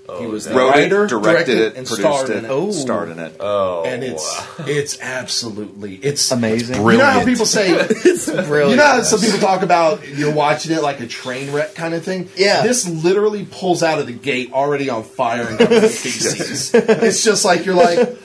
[0.06, 2.48] Oh, he was the Wrote writer, it, directed it, and produced starred it, in it.
[2.50, 2.70] Oh.
[2.72, 3.36] starred in it.
[3.40, 6.76] Oh, and it's it's absolutely it's Amazing.
[6.76, 8.72] You know how people say It's brilliant.
[8.72, 11.94] you know how some people talk about you're watching it like a train wreck kind
[11.94, 12.28] of thing?
[12.36, 12.62] Yeah.
[12.62, 16.74] This literally pulls out of the gate already on fire and covered in feces.
[16.74, 18.18] it's just like you're like,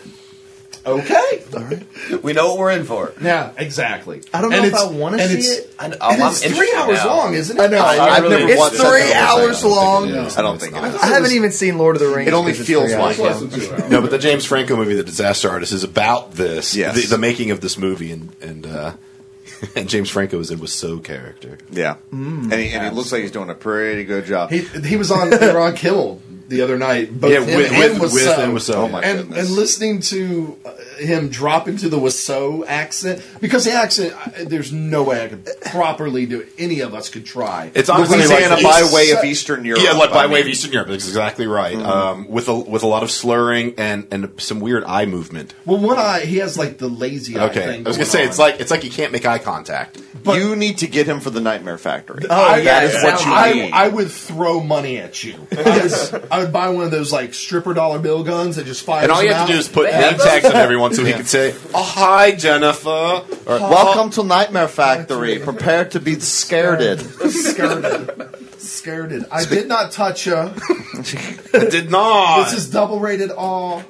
[0.99, 1.43] okay.
[1.55, 2.23] All right.
[2.23, 3.13] we know what we're in for.
[3.21, 4.21] Yeah, exactly.
[4.33, 5.75] I don't know And if it's- I want to and see it's- it.
[5.79, 7.07] I, know, And I'm it's three interested hours now.
[7.15, 7.61] long, isn't it?
[7.61, 7.77] I know.
[7.79, 10.09] I, I I've really- never It's watched three that hours long.
[10.11, 10.95] I don't think it is.
[10.95, 12.27] I haven't even seen Lord of the Rings.
[12.27, 13.81] It only it's feels three like it.
[13.81, 13.89] long.
[13.89, 16.75] No, but the James Franco movie, The Disaster Artist, is about this.
[16.75, 16.95] Yes.
[16.95, 18.91] The, the making of this movie, and and uh,
[19.75, 21.57] and James Franco is in with so character.
[21.71, 21.95] Yeah.
[22.11, 24.51] and, he, and he looks like he's doing a pretty good job.
[24.51, 27.19] He, he was on they were on Kimmel the other night.
[27.19, 28.75] Both Yeah, him with- and with- with and Wiseau.
[28.75, 29.47] Oh my and goodness.
[29.47, 34.71] and listening to uh, him drop into the Wiseau accent because the accent, I- there's
[34.71, 36.49] no way I could properly do it.
[36.57, 37.71] Any of us could try.
[37.73, 39.83] It's honestly Louisiana like, by way of Eastern Europe.
[39.83, 40.47] Yeah, like by I way of.
[40.47, 40.89] Eastern Europe.
[40.89, 41.75] That's exactly right.
[41.77, 45.53] Um, with a with a lot of slurring and and some weird eye movement.
[45.65, 47.85] well, one eye he has like the lazy eye Okay, thing.
[47.85, 48.29] I was gonna going say on.
[48.29, 50.01] it's like it's like you can't make eye contact.
[50.25, 52.23] you need to get him for the Nightmare Factory.
[52.29, 53.71] Oh, yeah, that is it what you I, need.
[53.73, 55.35] I would throw money at you.
[55.57, 58.83] I would, I would buy one of those like stripper dollar bill guns that just
[58.83, 59.03] fires.
[59.03, 61.03] And all you them have to do is put They name tags on everyone so
[61.03, 65.39] he could say, "Oh hi, Jennifer." Or, Welcome to Nightmare Factory.
[65.39, 66.99] Prepare to be scareded.
[67.29, 68.35] scared.
[68.59, 69.25] Scared.
[69.31, 70.35] I did not touch you.
[70.35, 72.45] I did not.
[72.45, 73.83] This is double rated all.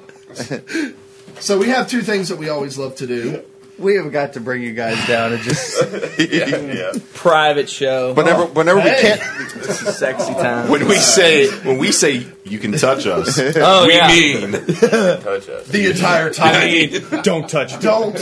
[1.40, 3.42] So we have two things that we always love to do.
[3.80, 5.82] We have got to bring you guys down to just
[6.18, 6.92] yeah, yeah.
[7.14, 8.12] private show.
[8.14, 8.94] Whenever, whenever Hey.
[8.94, 9.20] we can't,
[9.54, 10.68] This is sexy time.
[10.70, 14.06] when we say when we say you can touch us, oh, we yeah.
[14.08, 15.66] mean Touch us.
[15.68, 17.22] The entire time.
[17.22, 17.80] Don't touch it.
[17.80, 18.14] Don't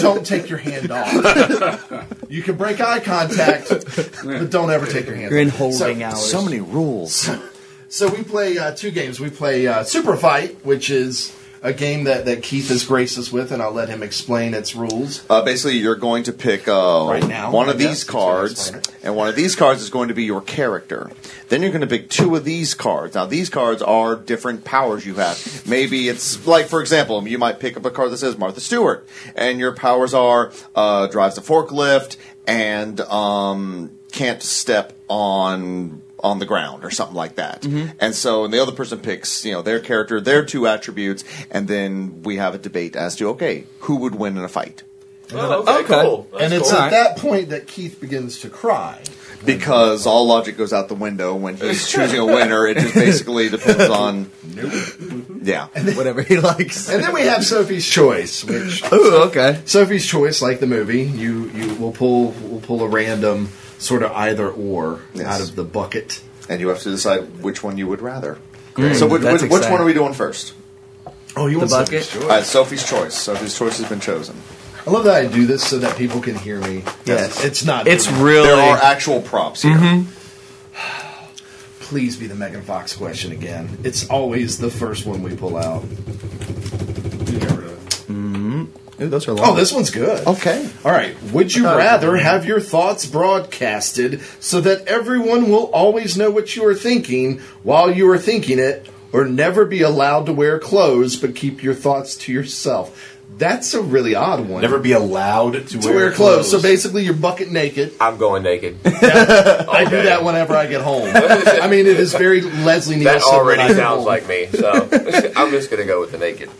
[0.00, 2.16] don't take your hand off.
[2.28, 3.68] You can break eye contact,
[4.24, 6.30] but don't ever take your hand You're in holding So- hours.
[6.30, 7.28] so many rules.
[7.88, 9.20] So we play uh, two games.
[9.20, 11.30] We play uh, Super Fight, which is
[11.62, 14.74] a game that, that Keith has graced us with, and I'll let him explain its
[14.74, 15.24] rules.
[15.30, 18.80] Uh, basically, you're going to pick uh, Right now, one of these guess, since you're
[18.80, 21.10] cards, and one of these cards is going to be your character.
[21.48, 23.14] Then you're going to pick two of these cards.
[23.14, 25.66] Now, these cards are different powers you have.
[25.66, 29.06] Maybe it's like, for example, you might pick up a card that says Martha Stewart,
[29.36, 36.46] and your powers are uh, drives a forklift and um, can't step on on the
[36.46, 37.62] ground or something like that.
[37.62, 37.96] Mm-hmm.
[38.00, 41.66] And so, and the other person picks, you know, their character, their two attributes, and
[41.68, 44.82] then we have a debate as to okay, who would win in a fight.
[45.34, 46.02] Oh, okay, Okay.
[46.02, 46.28] cool.
[46.32, 46.78] That's and it's cool.
[46.80, 49.02] at that point that Keith begins to cry.
[49.46, 52.64] because all logic goes out the window when he's choosing a winner.
[52.66, 54.30] It just basically depends on.
[55.42, 55.66] Yeah.
[55.96, 56.88] Whatever he likes.
[56.88, 59.60] And then we have Sophie's Choice, which Ooh, okay.
[59.64, 63.48] Sophie's Choice, like the movie, you you will pull will pull a random
[63.82, 65.26] sort of either or Yes.
[65.26, 66.22] out of the bucket.
[66.48, 68.38] And you have to decide which one you would rather.
[68.76, 70.54] So, which, which, which one are we doing first?
[71.36, 72.04] Oh, you The want bucket?
[72.04, 72.30] Sophie's All Choice?
[72.30, 73.14] right, Sophie's choice.
[73.14, 74.36] Sophie's choice has been chosen.
[74.86, 76.82] I love that I do this so that people can hear me.
[77.04, 77.44] Yes.
[77.44, 77.86] it's not.
[77.86, 78.22] It's for me.
[78.22, 78.46] really.
[78.48, 79.76] There are actual props here.
[79.76, 80.10] Mm-hmm.
[81.80, 83.78] Please be the Megan Fox question again.
[83.84, 85.84] It's always the first one we pull out.
[89.02, 89.50] Ooh, those are long.
[89.50, 90.26] Oh, this one's good.
[90.26, 90.68] Okay.
[90.84, 91.20] All right.
[91.32, 96.66] Would you rather have your thoughts broadcasted so that everyone will always know what you
[96.66, 101.34] are thinking while you are thinking it, or never be allowed to wear clothes but
[101.34, 103.12] keep your thoughts to yourself?
[103.38, 104.60] That's a really odd one.
[104.60, 106.50] never be allowed to, to wear, clothes.
[106.50, 107.94] So basically, you're bucket naked.
[107.98, 108.78] I'm going naked.
[108.84, 111.08] I do that whenever I get home.
[111.14, 113.04] I mean, it is very Leslie Nielsen.
[113.04, 114.06] That when I already get sounds home.
[114.06, 114.46] like me.
[114.46, 114.70] So
[115.36, 116.50] I'm just going to go with the naked.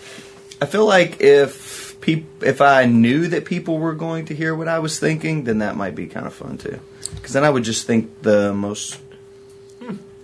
[0.61, 4.68] I feel like if peop- if I knew that people were going to hear what
[4.68, 6.78] I was thinking, then that might be kind of fun too.
[7.14, 8.98] Because then I would just think the most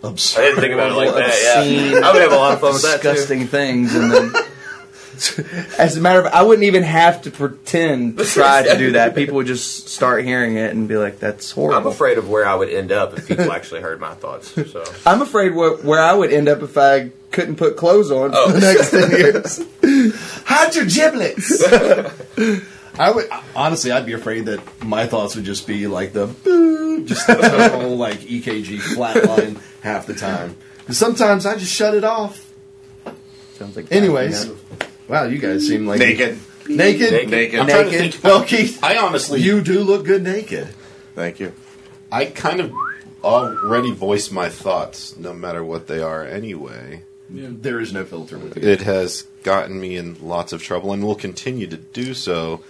[0.03, 1.25] I didn't think about it like that.
[1.59, 3.09] obscene, Yeah, I would have a lot of fun with that too.
[3.09, 4.33] disgusting things, and then.
[5.79, 9.17] As a matter of, I wouldn't even have to pretend to try to do that.
[9.17, 12.47] People would just start hearing it and be like, "That's horrible." I'm afraid of where
[12.47, 14.53] I would end up if people actually heard my thoughts.
[14.71, 18.31] So I'm afraid where, where I would end up if I couldn't put clothes on
[18.31, 18.53] for oh.
[18.53, 19.61] the next ten years.
[20.47, 21.63] Hide your giblets.
[22.99, 27.05] I would honestly, I'd be afraid that my thoughts would just be like the boo,
[27.05, 30.57] just the total like EKG flatline half the time.
[30.87, 32.53] And sometimes I just shut it off.
[33.55, 34.51] Sounds like Anyways,
[35.07, 36.39] wow, you guys seem like Naked.
[36.69, 37.13] naked.
[37.13, 37.31] Naked.
[37.31, 37.61] Naked.
[37.61, 38.25] I'm trying to think.
[38.25, 40.69] Well, Keith, I honestly, you do look good naked.
[41.15, 41.53] Thank you.
[42.11, 42.73] I kind of
[43.23, 46.25] already voiced my thoughts, no matter what they are.
[46.25, 48.69] Anyway, There is no filter with you.
[48.69, 52.63] it has gotten me in lots of trouble, and will continue to do so.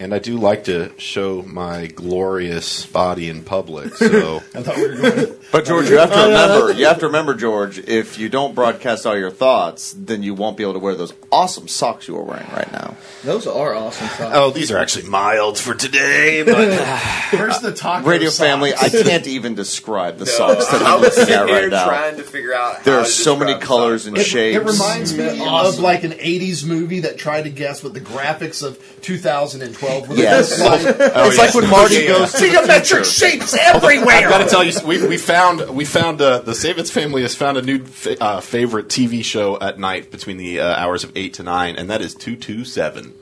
[0.00, 3.94] And I do like to show my glorious body in public.
[3.96, 5.36] So I thought we were going.
[5.52, 6.72] But George, you have to remember.
[6.72, 7.80] You have to remember, George.
[7.80, 11.12] If you don't broadcast all your thoughts, then you won't be able to wear those
[11.32, 12.96] awesome socks you are wearing right now.
[13.24, 14.30] Those are awesome socks.
[14.32, 16.56] Oh, these are actually mild for today, but
[17.32, 18.08] Where's the taco?
[18.08, 18.38] Radio socks?
[18.48, 21.68] family, I can't even describe the socks that I I'm looking at sitting here right
[21.70, 21.86] now.
[21.88, 22.84] trying to figure out.
[22.84, 24.08] There how are to so many colors socks.
[24.08, 24.56] and It, shapes.
[24.56, 28.62] it reminds me of like an '80s movie that tried to guess what the graphics
[28.64, 30.14] of 2012 were.
[30.20, 30.60] Yes.
[30.60, 34.16] Like, it's like when Marty goes to geometric shapes everywhere.
[34.16, 37.34] I've got to tell you, we, we found we found uh, the Savitz family has
[37.34, 41.12] found a new fa- uh, favorite TV show at night between the uh, hours of
[41.16, 43.14] eight to nine, and that is two two seven.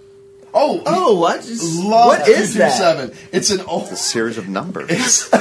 [0.60, 1.42] Oh, Oh, what?
[1.42, 2.76] Just- love what is that?
[2.78, 3.28] 227.
[3.32, 3.84] It's an old.
[3.92, 5.30] A series of numbers.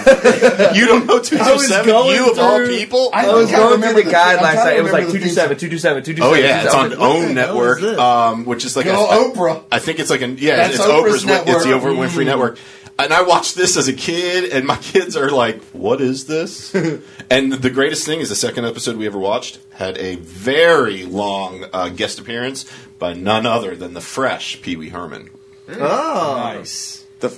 [0.77, 1.87] You don't know two I two was seven?
[1.91, 3.09] going You of all people?
[3.13, 4.53] I I was going through the the- I'm guidelines.
[4.53, 6.21] trying to Like, it was like remember the 227, 227, 227.
[6.21, 8.85] Oh yeah, it's on I was like, what the OWN network, um, which is like
[8.85, 9.63] Go a, Oprah.
[9.71, 11.93] I think it's like an yeah, That's it's Oprah's Oprah's, wi- it's the network.
[11.93, 12.59] Oprah Winfrey network.
[12.99, 16.73] And I watched this as a kid, and my kids are like, "What is this?"
[17.29, 21.65] and the greatest thing is the second episode we ever watched had a very long
[21.73, 22.65] uh, guest appearance
[22.99, 25.29] by none other than the fresh Pee Wee Herman.
[25.69, 27.05] Oh, Nice.
[27.19, 27.29] The,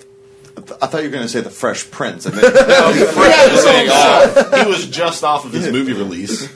[0.58, 2.52] I thought you were going to say the Fresh Prince, and then
[4.66, 6.50] he was just off of his movie release,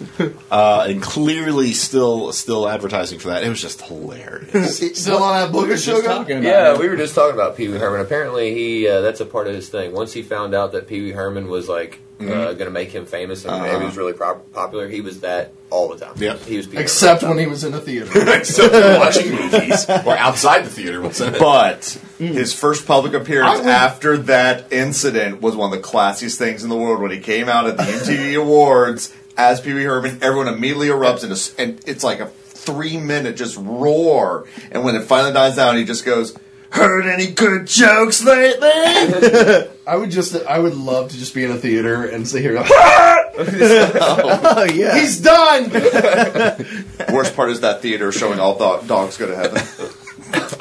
[0.52, 3.44] uh, and clearly still still advertising for that.
[3.44, 4.78] It was just hilarious.
[4.98, 6.26] Still on that book of sugar?
[6.28, 6.80] Yeah, it.
[6.80, 8.02] we were just talking about Pee Wee Herman.
[8.02, 9.94] Apparently, he uh, that's a part of his thing.
[9.94, 12.58] Once he found out that Pee Wee Herman was like uh, mm-hmm.
[12.58, 15.54] going to make him famous and, and he was really prop- popular, he was that
[15.70, 16.14] all the time.
[16.18, 16.42] Yep.
[16.42, 18.12] he was Pee Except when he was in a theater.
[18.36, 21.02] Except watching movies or outside the theater.
[21.02, 21.40] What's that?
[21.40, 21.80] but
[22.20, 22.28] mm.
[22.28, 26.78] his first public appearance after that incident was one of the classiest things in the
[26.78, 30.20] world when he came out at the MTV Awards as Pee Wee Herman.
[30.22, 34.48] Everyone immediately erupts into, and it's like a three minute just roar.
[34.72, 36.38] And when it finally dies down, he just goes,
[36.74, 38.70] "Heard any good jokes lately?"
[39.88, 42.56] I would just, I would love to just be in a theater and sit here.
[42.66, 44.98] Oh yeah.
[44.98, 45.70] He's done.
[47.14, 49.62] Worst part is that theater showing all do- dogs go to heaven.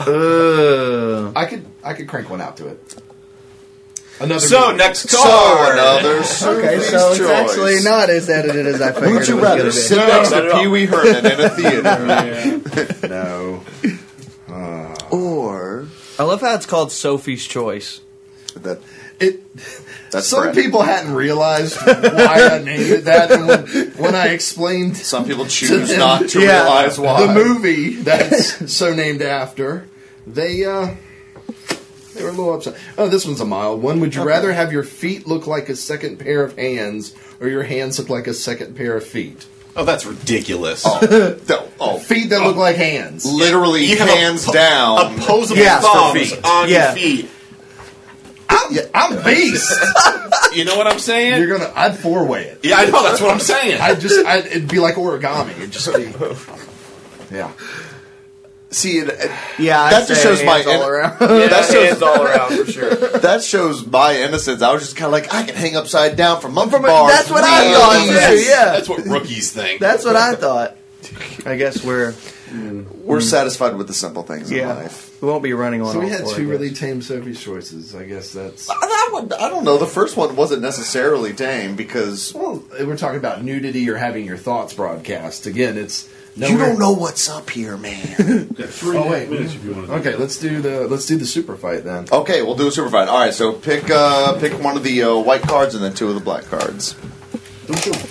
[0.01, 1.33] Ugh.
[1.37, 2.95] I could, I could crank one out to it.
[4.21, 4.41] Another.
[4.41, 4.77] So movie.
[4.79, 5.79] next So card.
[5.79, 7.29] another Okay, so it's choice.
[7.31, 10.51] actually not as edited as I figured Would you it was rather sit next to.
[10.55, 13.63] Pee Wee Herman in a theater, no.
[16.23, 18.01] Or I love how it's called Sophie's Choice.
[18.55, 18.81] that?
[19.21, 19.41] It.
[20.11, 20.55] That's Some Brett.
[20.55, 25.47] people hadn't realized why I named it that, and when, when I explained Some people
[25.47, 26.63] choose them- not to Yeah.
[26.65, 27.27] realize why.
[27.27, 29.87] the movie that's so named after,
[30.27, 30.95] they uh,
[32.15, 32.77] they were a little upset.
[32.99, 34.01] Oh, this one's a mild one.
[34.01, 37.63] Would you rather have your feet look like a second pair of hands, or your
[37.63, 39.47] hands look like a second pair of feet?
[39.75, 40.85] Oh, that's ridiculous.
[40.87, 41.39] Oh.
[41.49, 42.61] No, oh, Feet that look oh.
[42.61, 43.25] like hands.
[43.25, 45.19] literally You have a hands po- down.
[45.19, 46.45] Opposable Yeah, for thumbs feet.
[46.45, 46.95] on Yeah.
[46.95, 47.31] your feet.
[48.49, 49.73] I'm, I'm beast.
[50.55, 51.39] You know what I'm saying?
[51.41, 51.73] You're gonna.
[51.75, 52.61] I'd four way it.
[52.63, 53.03] yeah, I know.
[53.03, 53.81] That's what I'm saying.
[53.81, 54.27] I'd just.
[54.27, 55.51] I'd, it'd be like origami.
[55.57, 56.13] It'd just be.
[57.35, 57.51] Yeah.
[58.73, 61.19] See, it, it- Yeah, That just shows my all around.
[61.21, 62.95] Yeah, That shows- all around for sure.
[62.97, 64.63] that shows my innocence.
[64.63, 66.89] I was just kind of like, I can hang upside down from monkey From a-
[66.89, 67.13] bars.
[67.13, 68.43] that's what I thought, easy.
[68.45, 68.65] too, yeah.
[68.67, 69.81] That's what rookies think.
[69.81, 70.77] That's what I thought.
[71.45, 72.15] I guess we're
[73.05, 75.21] We're satisfied with the simple things in life.
[75.23, 75.93] We won't be running on.
[75.95, 76.51] So we all had four, two guess.
[76.51, 77.95] really tame Sophie's choices.
[77.95, 78.67] I guess that's.
[78.67, 79.79] That one, I don't know.
[79.79, 84.37] The first one wasn't necessarily tame because Well, we're talking about nudity or having your
[84.37, 85.47] thoughts broadcast.
[85.47, 88.49] Again, it's you don't know what's up here, man.
[88.55, 89.93] Got three Oh and a half wait, minutes if you want to.
[89.95, 90.17] okay.
[90.17, 92.07] Let's do the let's do the super fight then.
[92.11, 93.09] okay, we'll do a super fight.
[93.09, 96.09] All right, so pick uh, pick one of the uh, white cards and then two
[96.09, 96.97] of the black cards.
[97.67, 98.07] Don't show 'em.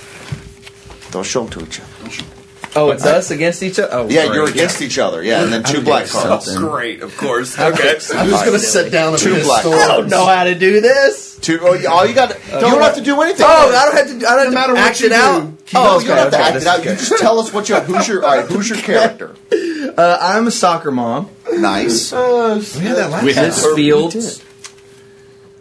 [1.12, 2.26] Don't show them to each other.
[2.74, 3.90] Oh, it's us against each other.
[3.94, 4.36] Oh, Yeah, great.
[4.36, 5.22] you're against each other.
[5.22, 6.46] Yeah, and then two black against cards.
[6.46, 6.70] something.
[6.70, 7.60] Great, of course.
[7.60, 7.90] Okay.
[7.90, 9.78] I'm just gonna sit down and Two piss black cards.
[9.84, 11.31] I don't know how to do this.
[11.42, 11.60] Two.
[11.62, 12.32] Oh, all you got.
[12.32, 13.46] Uh, you don't have to do anything.
[13.50, 14.28] Oh, I don't have to.
[14.28, 15.58] I don't have matter to what act it do, out.
[15.66, 16.80] keep No, Oh, you don't have to act it out.
[16.80, 19.36] is You just tell us what your who's your all right, who's your character.
[19.82, 21.30] Uh, I'm a soccer mom.
[21.52, 22.14] Nice.
[22.14, 24.46] Uh, we had that last uh, We had This fields.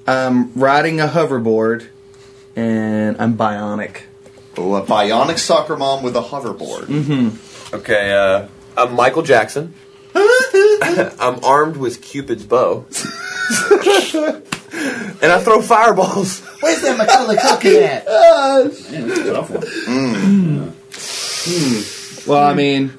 [0.06, 1.88] I'm um, riding a hoverboard,
[2.54, 4.02] and I'm bionic.
[4.56, 6.84] Oh, a bionic soccer mom with a hoverboard.
[6.84, 7.74] Mm-hmm.
[7.76, 9.74] Okay, uh, I'm Michael Jackson.
[10.14, 12.86] I'm armed with Cupid's bow.
[15.22, 16.40] And I throw fireballs.
[16.60, 18.06] Where's that Macaulay Culkin at?
[18.06, 18.68] Man,
[19.08, 20.74] that's a tough one.
[22.26, 22.92] Well, I mean,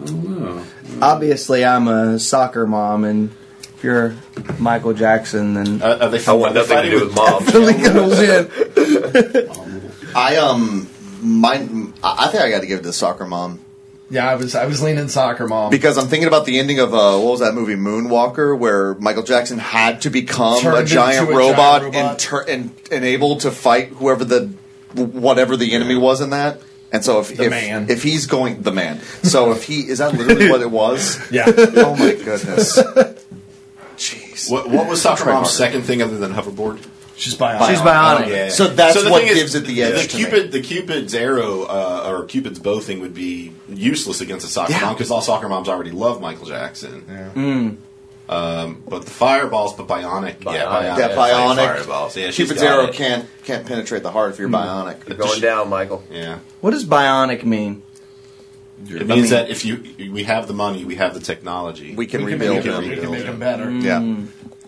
[0.00, 0.62] I don't know.
[1.02, 3.30] obviously, I'm a soccer mom, and
[3.76, 4.16] if you're
[4.58, 7.44] Michael Jackson, then Uh, are they I want nothing to do with mom.
[7.46, 8.50] really gonna win.
[10.14, 10.88] I um,
[11.20, 11.92] mine.
[12.02, 13.60] I I think I got to give it to the soccer mom
[14.10, 15.70] Yeah, I was I was leaning soccer mom.
[15.70, 19.22] because I'm thinking about the ending of uh, what was that movie Moonwalker, where Michael
[19.22, 22.18] Jackson had to become a giant a robot, giant and robot.
[22.18, 24.46] tur- and and able to fight whoever the
[24.94, 26.62] whatever the enemy was in that.
[26.90, 27.90] And so if The if, man.
[27.90, 31.20] if he's going the man, so if he is that literally what it was?
[31.30, 32.78] yeah, Oh my goodness.
[33.98, 34.50] Jeez.
[34.50, 36.82] What, what was Soccer Mom's second thing other than hoverboard?
[37.18, 37.68] She's bionic.
[37.68, 38.26] She's bionic.
[38.26, 38.48] Oh, yeah.
[38.48, 40.24] So that's the what thing is, gives it the edge The to me.
[40.24, 44.72] Cupid, the Cupid's arrow uh, or Cupid's bow thing would be useless against a soccer
[44.72, 44.80] Yeah.
[44.82, 47.78] mom because all soccer moms already love Michael Jackson.
[48.30, 51.56] Um, but the fireballs, but bionic, yeah, Bionic, bionic, Yeah, bionic.
[51.56, 52.14] fireballs.
[52.16, 52.94] Yeah, she's arrow it.
[52.94, 55.08] can't can't penetrate the heart if you're bionic.
[55.08, 56.04] You're going down, Michael.
[56.10, 57.82] Yeah, What does bionic mean?
[58.86, 62.22] it means that if you we have the money, we have the technology, We can
[62.24, 62.88] we can rebuild make, it, them.
[62.88, 63.70] we can make them better.
[63.70, 63.98] Yeah.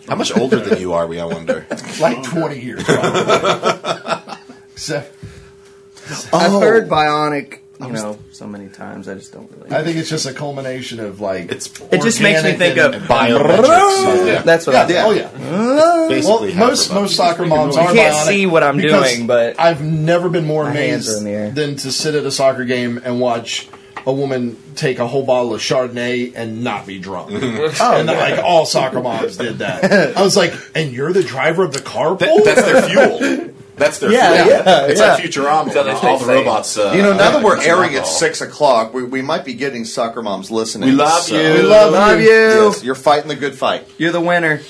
[0.07, 1.19] How much older than you are we?
[1.19, 1.65] I wonder.
[1.99, 2.83] Like twenty years.
[2.83, 4.35] Probably.
[4.75, 4.97] so,
[6.33, 9.07] I've heard bionic you know so many times.
[9.07, 9.71] I just don't really.
[9.71, 12.93] I think it's just a culmination of like It's it just makes me think of
[13.03, 14.27] biometrics.
[14.27, 14.41] Yeah.
[14.43, 14.99] That's what Yeah, I think.
[14.99, 16.07] oh yeah.
[16.07, 19.13] Basically, Well, most half most soccer moms You are can't bionic see what I'm because
[19.13, 21.51] doing, but I've never been more my hands amazed are in the air.
[21.51, 23.67] than to sit at a soccer game and watch
[24.05, 27.31] a woman take a whole bottle of Chardonnay and not be drunk.
[27.79, 30.15] Oh, and like all soccer moms did that.
[30.17, 32.43] I was like, and you're the driver of the carpool?
[32.43, 33.47] That- that's their fuel.
[33.77, 34.47] That's their Yeah, fuel.
[34.57, 35.13] yeah, it's yeah.
[35.13, 35.67] like Futurama.
[35.67, 36.77] Until they all the robots.
[36.77, 39.85] Uh, You know, now that we're airing at six o'clock, we, we might be getting
[39.85, 40.89] soccer moms listening.
[40.89, 41.53] We love so- you.
[41.53, 42.25] We love, Love you.
[42.27, 42.31] you.
[42.67, 43.87] Yes, you're fighting the good fight.
[43.97, 44.61] You're the winner.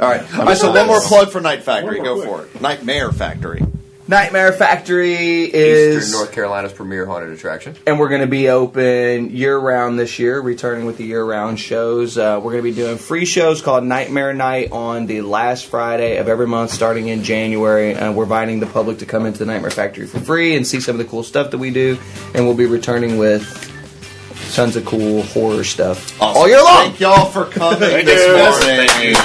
[0.00, 0.22] All right.
[0.38, 0.56] All right.
[0.56, 2.00] So one more plug for Night Factory.
[2.00, 2.60] Go for it.
[2.62, 3.60] Nightmare Factory.
[4.06, 7.74] Nightmare Factory is Eastern North Carolina's premier haunted attraction.
[7.86, 11.58] and we're going to be open year round this year, returning with the year round
[11.58, 12.18] shows.
[12.18, 16.18] Uh, we're going to be doing free shows called Nightmare Night on the last Friday
[16.18, 17.94] of every month, starting in January.
[17.94, 20.80] And we're inviting the public to come into the Nightmare Factory for free and see
[20.80, 21.98] some of the cool stuff that we do.
[22.34, 23.73] And we'll be returning with
[24.54, 26.86] tons of cool horror stuff all year long.
[26.86, 28.36] Thank y'all for coming Thank this you.
[28.36, 29.16] morning.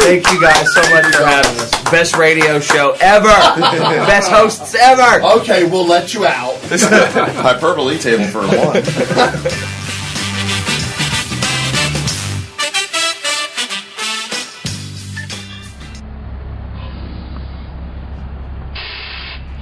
[0.00, 1.90] Thank you guys so much for having us.
[1.90, 3.28] Best radio show ever.
[4.06, 5.22] Best hosts ever.
[5.40, 6.56] Okay, we'll let you out.
[6.62, 8.82] Hyperbole table for one.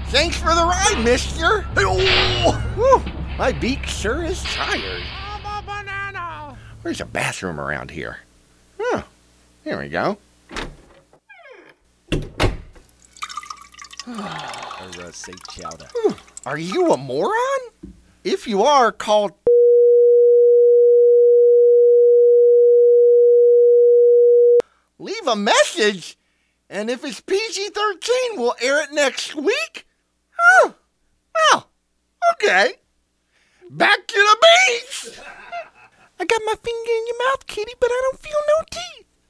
[0.08, 1.66] Thanks for the ride, mister.
[1.76, 2.52] Oh.
[2.76, 5.04] Whew, my beak sure is tired.
[6.82, 8.18] Where's a bathroom around here?
[8.80, 9.02] Huh.
[9.62, 10.18] Here we go.
[16.46, 17.60] Are you a moron?
[18.24, 19.38] If you are, call.
[24.98, 26.18] Leave a message,
[26.68, 29.86] and if it's PG 13, we'll air it next week?
[30.40, 30.74] Oh,
[31.52, 31.68] well,
[32.32, 32.72] okay.
[33.70, 35.18] Back to the beach.
[36.20, 39.07] I got my finger in your mouth, kitty, but I don't feel no teeth.